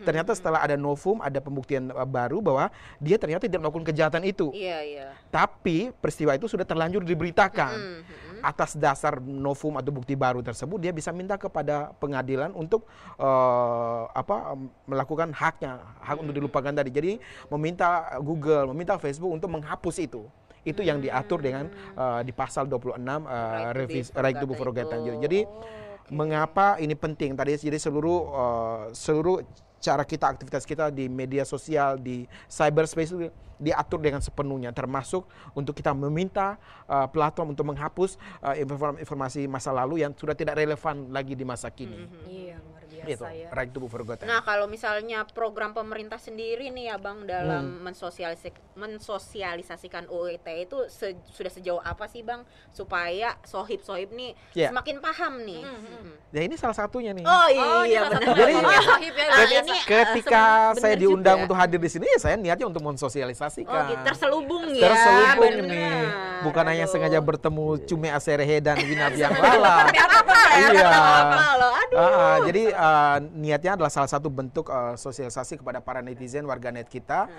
Ternyata 0.08 0.32
setelah 0.34 0.64
ada 0.64 0.74
novum, 0.80 1.20
ada 1.20 1.38
pembuktian 1.44 1.92
baru 2.10 2.40
bahwa 2.40 2.72
dia 2.98 3.20
ternyata 3.20 3.46
tidak 3.46 3.60
melakukan 3.62 3.86
kejahatan 3.94 4.24
itu. 4.24 4.39
Iya, 4.50 4.80
iya. 4.80 5.08
Tapi 5.28 5.92
peristiwa 5.92 6.32
itu 6.32 6.48
sudah 6.48 6.64
terlanjur 6.64 7.04
diberitakan. 7.04 7.76
Mm, 7.76 8.00
mm. 8.00 8.40
Atas 8.40 8.80
dasar 8.80 9.20
novum 9.20 9.76
atau 9.76 9.92
bukti 9.92 10.16
baru 10.16 10.40
tersebut, 10.40 10.80
dia 10.80 10.96
bisa 10.96 11.12
minta 11.12 11.36
kepada 11.36 11.92
pengadilan 12.00 12.56
untuk 12.56 12.88
eh, 13.20 14.04
apa 14.08 14.56
melakukan 14.88 15.36
haknya, 15.36 15.84
hak 16.00 16.24
untuk 16.24 16.32
dilupakan 16.32 16.72
tadi. 16.72 16.90
Jadi 16.90 17.12
meminta 17.52 18.16
Google, 18.24 18.72
meminta 18.72 18.96
Facebook 18.96 19.36
untuk 19.36 19.52
menghapus 19.52 20.00
itu. 20.00 20.24
Itu 20.64 20.84
yang 20.84 21.04
diatur 21.04 21.44
dengan 21.44 21.68
eh, 21.96 22.22
di 22.24 22.32
pasal 22.32 22.64
26 22.66 22.96
eh, 22.96 22.96
Right 22.96 23.20
to 23.20 23.20
be 23.68 23.76
revis- 23.76 24.14
right 24.16 24.36
to 24.36 24.48
be 24.48 24.56
forgotten 24.56 25.04
itu. 25.04 25.20
Jadi 25.20 25.40
Oh, 25.44 25.60
oke. 25.60 26.16
mengapa 26.16 26.80
ini 26.80 26.96
penting 26.96 27.36
tadi 27.36 27.54
jadi 27.54 27.76
seluruh 27.76 28.20
eh, 28.24 28.82
seluruh 28.96 29.44
cara 29.80 30.04
kita 30.04 30.30
aktivitas 30.30 30.64
kita 30.68 30.92
di 30.92 31.08
media 31.08 31.48
sosial 31.48 31.98
di 31.98 32.28
cyberspace 32.52 33.12
itu 33.16 33.32
diatur 33.60 34.00
dengan 34.00 34.24
sepenuhnya. 34.24 34.72
Termasuk 34.72 35.28
untuk 35.52 35.76
kita 35.76 35.92
meminta 35.92 36.56
eh, 36.88 37.08
platform 37.12 37.52
untuk 37.58 37.68
menghapus 37.68 38.16
inform- 38.56 39.00
informasi 39.04 39.48
masa 39.52 39.76
lalu 39.76 40.04
yang 40.04 40.16
sudah 40.16 40.36
tidak 40.36 40.56
relevan 40.60 41.12
lagi 41.12 41.36
di 41.36 41.44
masa 41.44 41.68
kini. 41.68 42.08
Iya, 42.28 42.60
luar 42.64 42.79
biasa 43.02 43.26
itu 43.28 43.42
ya. 43.42 43.50
right 43.52 43.70
to 43.70 43.78
be 43.78 43.88
forgotten 43.88 44.26
Nah, 44.26 44.42
kalau 44.42 44.66
misalnya 44.66 45.24
program 45.26 45.72
pemerintah 45.72 46.16
sendiri 46.16 46.68
nih 46.68 46.86
ya 46.88 46.98
Bang 46.98 47.24
dalam 47.24 47.64
Hmm. 47.72 47.84
mensosialisik, 47.86 48.56
mensosialisasikan 48.74 50.08
UIT 50.08 50.42
itu 50.62 50.78
se- 50.88 51.18
sudah 51.28 51.50
sejauh 51.50 51.80
apa 51.80 52.06
sih 52.06 52.22
Bang 52.22 52.44
supaya 52.70 53.36
sohib-sohib 53.44 54.10
nih 54.10 54.32
Ya. 54.54 54.70
semakin 54.70 54.98
paham 55.00 55.42
nih. 55.42 55.62
Mm. 55.62 56.12
ya 56.30 56.42
ini 56.42 56.56
salah 56.56 56.76
satunya 56.76 57.12
nih 57.12 57.24
Oh 57.24 57.48
Oh, 57.50 57.84
iya 57.84 58.02
salah 58.02 58.10
benar. 58.12 58.22
satu 58.22 58.32
Jadi- 58.36 58.54
platform 58.54 59.02
ya, 59.02 59.10
ya, 59.10 59.28
Nah, 59.30 59.44
ini 59.46 59.78
ketika 59.82 60.44
bener 60.70 60.80
saya 60.80 60.96
diundang 60.96 61.36
juga. 61.36 61.44
untuk 61.44 61.58
hadir 61.58 61.80
di 61.80 61.90
sini 61.90 62.06
ya 62.08 62.18
saya 62.20 62.36
niatnya 62.36 62.66
untuk 62.66 62.84
mensosialisasikan 62.84 63.68
Oh, 63.76 63.90
gitu. 63.90 64.02
terselubung 64.04 64.64
ya. 64.70 64.84
terselubung 64.86 65.54
bener. 65.58 65.68
nih 65.68 65.92
bukan 66.42 66.64
hanya 66.66 66.86
Aduh. 66.86 66.94
sengaja 66.94 67.20
bertemu 67.20 67.66
Cume 67.84 68.10
Aserehe 68.10 68.58
dan 68.60 68.78
Winab 68.78 69.14
yang 69.14 69.34
lala 69.34 69.76
Seperti 69.82 70.00
apa 70.00 70.34
ya? 70.50 70.68
Iya. 70.70 70.90
Apa 70.90 71.46
loh? 71.56 71.72
Aduh. 71.74 72.36
Jadi 72.46 72.64
ah, 72.90 73.18
niatnya 73.22 73.78
adalah 73.78 73.94
salah 73.94 74.10
satu 74.10 74.34
bentuk 74.34 74.74
ah, 74.74 74.98
sosialisasi 74.98 75.62
kepada 75.62 75.78
para 75.78 76.02
netizen 76.02 76.50
warganet 76.50 76.90
kita 76.90 77.30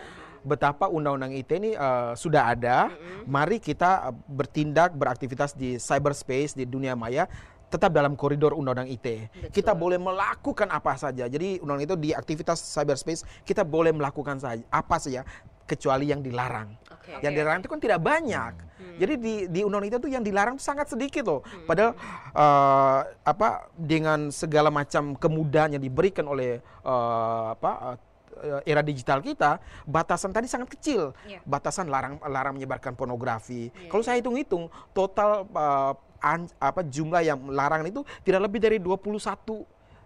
betapa 0.47 0.89
undang-undang 0.89 1.35
ITE 1.35 1.57
ini 1.59 1.71
ah, 1.75 2.15
sudah 2.15 2.55
ada. 2.55 2.95
Mari 3.27 3.59
kita 3.59 4.15
bertindak 4.31 4.95
beraktivitas 4.95 5.59
di 5.59 5.77
cyberspace 5.77 6.55
di 6.55 6.65
dunia 6.65 6.95
maya 6.95 7.27
tetap 7.71 7.95
dalam 7.95 8.19
koridor 8.19 8.55
undang-undang 8.55 8.91
ITE. 8.91 9.51
Kita 9.51 9.75
boleh 9.75 9.99
melakukan 9.99 10.71
apa 10.71 10.99
saja. 10.99 11.27
Jadi 11.31 11.63
undang 11.63 11.83
itu 11.83 11.95
di 11.95 12.11
aktivitas 12.11 12.59
cyberspace 12.63 13.23
kita 13.47 13.63
boleh 13.63 13.95
melakukan 13.95 14.39
saja 14.43 14.63
apa 14.71 14.99
saja 14.99 15.23
kecuali 15.67 16.11
yang 16.11 16.19
dilarang. 16.19 16.75
Oke. 16.91 17.23
Yang 17.23 17.33
dilarang 17.39 17.59
itu 17.63 17.71
kan 17.71 17.81
tidak 17.83 18.01
banyak. 18.03 18.70
Jadi 19.01 19.15
di 19.17 19.35
di 19.49 19.61
undang 19.65 19.81
itu 19.83 19.97
tuh 19.97 20.13
yang 20.13 20.21
dilarang 20.21 20.61
sangat 20.61 20.93
sedikit 20.93 21.25
loh. 21.25 21.41
Padahal 21.65 21.97
eh, 22.37 23.01
apa 23.25 23.49
dengan 23.73 24.29
segala 24.29 24.69
macam 24.69 25.17
kemudahan 25.17 25.73
yang 25.73 25.83
diberikan 25.83 26.29
oleh 26.29 26.61
eh, 26.61 27.45
apa 27.57 27.97
eh, 28.45 28.61
era 28.69 28.85
digital 28.85 29.25
kita, 29.25 29.57
batasan 29.89 30.37
tadi 30.37 30.45
sangat 30.45 30.69
kecil. 30.69 31.17
Iya. 31.25 31.41
Batasan 31.49 31.89
larang 31.89 32.21
larang 32.29 32.53
menyebarkan 32.53 32.93
pornografi. 32.93 33.73
Kalau 33.89 34.05
saya 34.05 34.21
hitung-hitung 34.21 34.69
total 34.93 35.49
eh, 35.49 35.93
an- 36.21 36.53
apa 36.61 36.85
jumlah 36.85 37.25
yang 37.25 37.41
larangan 37.49 37.89
itu 37.89 38.05
tidak 38.21 38.45
lebih 38.45 38.61
dari 38.61 38.77
21 38.77 39.17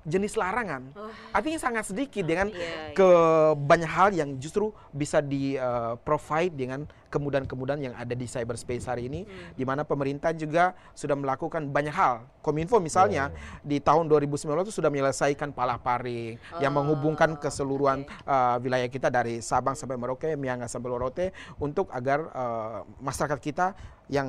jenis 0.04 0.36
larangan. 0.36 0.92
Artinya 1.32 1.56
sangat 1.56 1.88
sedikit 1.88 2.28
dengan 2.28 2.52
Iya, 2.52 2.60
iya. 2.60 2.92
ke 2.92 3.08
banyak 3.56 3.88
hal 3.88 4.12
yang 4.12 4.36
justru 4.36 4.68
bisa 4.92 5.24
di 5.24 5.56
uh, 5.56 5.96
provide 6.04 6.52
dengan 6.52 6.84
kemudahan-kemudahan 7.14 7.80
yang 7.80 7.94
ada 7.94 8.10
di 8.12 8.26
cyberspace 8.26 8.84
hari 8.84 9.06
ini 9.06 9.22
Hmm. 9.22 9.54
di 9.54 9.62
mana 9.62 9.82
pemerintah 9.82 10.34
juga 10.34 10.74
sudah 10.92 11.14
melakukan 11.14 11.62
banyak 11.64 11.94
hal. 11.94 12.26
Kominfo 12.40 12.76
misalnya 12.76 13.30
di 13.62 13.78
tahun 13.78 14.04
2019 14.04 14.34
itu 14.64 14.74
sudah 14.74 14.90
menyelesaikan 14.90 15.54
palaparing 15.54 16.34
yang 16.58 16.72
Oh, 16.72 16.82
menghubungkan 16.82 17.38
keseluruhan 17.38 18.02
uh, 18.24 18.58
wilayah 18.58 18.86
kita 18.86 19.06
dari 19.08 19.38
Sabang 19.38 19.72
sampai 19.72 19.94
Merauke, 19.94 20.34
Miangas 20.34 20.70
sampai 20.70 20.90
Lorote 20.90 21.26
untuk 21.56 21.86
agar 21.88 22.26
uh, 22.28 22.82
masyarakat 22.98 23.38
kita 23.38 23.66
yang 24.06 24.28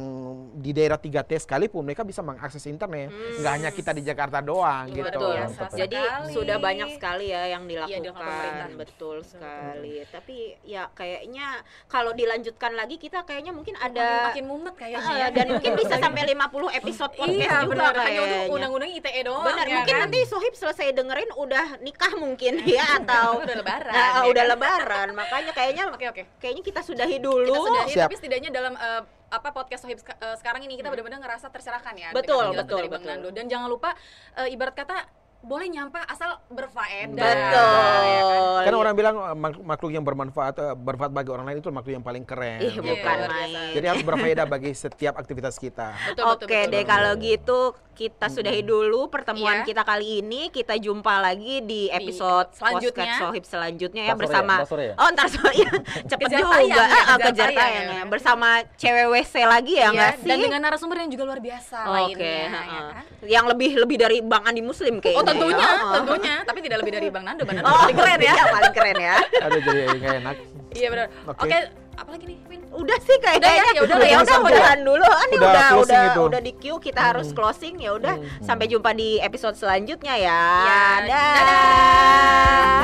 di 0.56 0.71
daerah 0.71 0.95
3T 0.95 1.36
sekalipun 1.41 1.84
mereka 1.84 2.02
bisa 2.02 2.21
mengakses 2.21 2.63
internet. 2.63 3.10
Nggak 3.12 3.52
hanya 3.52 3.69
kita 3.69 3.91
di 3.91 4.02
Jakarta 4.02 4.39
doang 4.39 4.88
Luar 4.88 4.95
gitu. 5.04 5.19
biasa 5.19 5.62
ya. 5.67 5.84
Jadi 5.84 6.00
sekali. 6.00 6.32
sudah 6.32 6.58
banyak 6.58 6.89
sekali 6.93 7.26
ya 7.28 7.41
yang 7.50 7.63
Iya, 7.63 7.71
dilakukan. 7.84 8.00
dilakukan 8.00 8.15
pemerintah. 8.15 8.67
Betul 8.78 9.15
sekali. 9.26 9.95
Tapi 10.08 10.36
ya 10.63 10.88
kayaknya 10.91 11.48
kalau 11.88 12.13
dilanjutkan 12.13 12.71
lagi 12.75 12.95
kita 12.95 13.23
kayaknya 13.23 13.49
mungkin 13.49 13.73
Makin, 13.73 13.88
ada 13.89 14.07
makin 14.27 14.45
mumet 14.45 14.75
kayaknya 14.75 15.13
ya. 15.17 15.27
dan 15.29 15.45
mungkin 15.49 15.71
bisa 15.81 15.95
sampai 15.95 16.21
50 16.27 16.35
episode 16.75 17.11
podcast 17.11 17.33
Iya, 17.33 17.55
juga 17.61 17.73
untuk 17.85 17.95
kayaknya. 17.97 18.47
undang-undang 18.47 18.91
ITE 18.91 19.21
doang. 19.23 19.45
Benar, 19.45 19.65
ya 19.65 19.75
mungkin 19.75 19.93
kan? 19.93 20.01
nanti 20.03 20.19
Sohib 20.23 20.53
selesai 20.53 20.88
dengerin 20.91 21.29
udah 21.33 21.65
nikah 21.79 22.13
mungkin 22.13 22.53
ya 22.67 22.99
atau 22.99 23.39
Udah 23.39 23.55
lebaran, 23.55 23.91
Nah, 23.91 24.09
ya 24.13 24.21
udah 24.25 24.43
kan? 24.43 24.51
lebaran. 24.51 25.07
Makanya 25.13 25.51
kayaknya 25.51 25.83
Oke, 25.95 26.05
oke. 26.07 26.23
kayaknya 26.38 26.63
kita 26.63 26.81
sudahi 26.81 27.17
dulu. 27.17 27.49
Kita 27.49 27.65
sudahi, 27.65 27.89
Siap. 27.91 28.03
tapi 28.03 28.15
setidaknya 28.15 28.49
dalam 28.49 28.73
eh, 28.73 29.01
apa 29.27 29.49
podcast 29.49 29.81
Sohib 29.81 29.97
eh, 29.97 30.35
sekarang 30.35 30.61
ini 30.61 30.75
kita 30.75 30.88
benar-benar 30.88 31.17
ngerasa 31.17 31.47
tercerahkan 31.49 31.95
ya 31.95 32.09
Hmm. 32.11 32.17
Betul, 32.17 32.45
betul, 32.53 32.77
dari 32.77 32.89
Bang 32.89 33.01
betul. 33.01 33.11
Nando. 33.15 33.29
Dan 33.31 33.45
jangan 33.45 33.67
lupa 33.67 33.95
eh, 34.35 34.49
ibarat 34.49 34.73
kata 34.73 35.24
boleh 35.45 35.67
nyampah 35.67 36.03
asal 36.05 36.41
berfaedah. 36.49 37.13
Betul. 37.15 38.01
ya 38.03 38.21
kan? 38.21 38.63
Karena 38.63 38.77
orang 38.79 38.93
bilang 38.93 39.15
eh, 39.15 39.36
mak- 39.36 39.62
makhluk 39.63 39.91
yang 39.91 40.01
bermanfaat 40.01 40.55
eh, 40.55 40.73
bermanfaat 40.73 41.13
bagi 41.13 41.29
orang 41.29 41.45
lain 41.45 41.58
itu 41.60 41.69
makhluk 41.69 41.93
yang 41.93 42.03
paling 42.03 42.23
keren. 42.23 42.60
Ih, 42.60 42.73
gitu. 42.73 42.81
bukan 42.81 43.17
main. 43.25 43.71
Jadi 43.71 43.86
harus 43.86 44.03
berfaedah 44.03 44.45
bagi 44.45 44.71
setiap 44.73 45.15
aktivitas 45.15 45.55
kita. 45.55 45.93
Betul, 46.08 46.25
Oke 46.27 46.43
betul, 46.43 46.62
deh 46.67 46.81
betul. 46.81 46.89
kalau 46.89 47.12
gitu 47.15 47.60
kita 47.95 48.27
sudahi 48.27 48.60
dulu 48.60 49.08
pertemuan 49.08 49.62
Iya. 49.62 49.65
kita 49.65 49.81
kali 49.81 50.19
ini. 50.19 50.49
Kita 50.49 50.75
jumpa 50.75 51.15
lagi 51.21 51.62
di 51.62 51.88
episode 51.88 52.51
selanjutnya. 52.51 52.91
Podcast 53.08 53.21
Sohib 53.23 53.43
selanjutnya 53.45 54.03
ya 54.03 54.12
sore 54.12 54.19
bersama 54.19 54.53
ya? 54.53 54.65
Sore 54.67 54.84
ya? 54.84 54.93
Oh, 54.97 55.08
ntar 55.10 55.27
sore 55.29 55.53
ya. 55.55 55.71
Cepet 56.12 56.27
Kejar 56.27 56.39
juga. 56.41 56.51
tayang 56.51 56.67
ya, 56.67 56.84
kejar 56.84 57.19
kejar 57.21 57.49
tayang 57.49 57.55
tayang 57.55 57.86
ya. 57.86 57.95
ya. 57.95 58.03
Bersama 58.05 58.47
cewek 58.75 59.05
WC 59.08 59.34
lagi 59.45 59.73
ya 59.73 59.79
Iya, 59.79 59.88
nggak 59.93 60.13
sih? 60.17 60.27
dan 60.27 60.38
dengan 60.41 60.60
narasumber 60.62 60.97
yang 60.97 61.10
juga 61.10 61.23
luar 61.23 61.39
biasa 61.39 61.77
Oke, 61.79 61.93
lainnya, 61.93 62.25
ya 62.27 62.49
heeh. 62.49 62.84
kan? 62.91 63.03
yang 63.25 63.45
lebih 63.47 63.69
lebih 63.77 63.97
dari 63.97 64.17
Bang 64.19 64.43
Andi 64.43 64.60
Muslim 64.60 64.99
kayaknya. 64.99 65.17
Oh 65.17 65.25
tentunya, 65.36 65.67
ya. 65.67 65.91
Tentunya, 66.00 66.36
tapi 66.41 66.60
tidak 66.63 66.78
lebih 66.80 66.93
dari 66.95 67.08
Bang 67.12 67.26
Nando, 67.28 67.43
Bang 67.43 67.56
Nando 67.60 67.67
Oh, 67.67 67.78
paling 67.84 67.98
keren 67.98 68.19
ya. 68.19 68.32
Iya, 68.32 68.45
paling 68.48 68.74
keren 68.74 68.98
ya. 68.98 69.15
Aduh 69.43 69.60
jadi 69.60 69.82
nggak 69.91 70.15
enak. 70.24 70.36
Iya 70.71 70.88
benar. 70.91 71.06
Oke. 71.26 71.39
Oke, 71.43 71.58
apa 71.95 72.10
lagi 72.12 72.26
nih, 72.28 72.38
Win? 72.48 72.62
Udah 72.71 72.98
sih 73.00 73.15
kayaknya. 73.17 73.39
Udah 73.39 73.54
ya, 73.56 73.63
ya 73.71 73.82
udah 73.82 73.95
ya 73.95 74.04
ya 74.04 74.17
udah, 74.17 74.36
udah 74.36 74.36
udah. 74.36 74.52
udahan 74.52 74.80
dulu. 74.84 75.08
Ini 75.08 75.36
Udah 75.36 75.48
udah 75.48 75.63
closing 75.71 75.95
udah 75.95 76.12
itu. 76.12 76.21
udah 76.28 76.41
di 76.43 76.52
queue 76.54 76.80
kita 76.80 77.02
harus 77.02 77.28
closing 77.32 77.76
ya 77.80 77.91
udah. 77.93 78.15
Sampai 78.43 78.67
jumpa 78.67 78.91
di 78.91 79.19
episode 79.19 79.56
selanjutnya 79.56 80.15
ya. 80.15 80.41
Ya, 80.67 80.84
Dadah. 81.08 82.76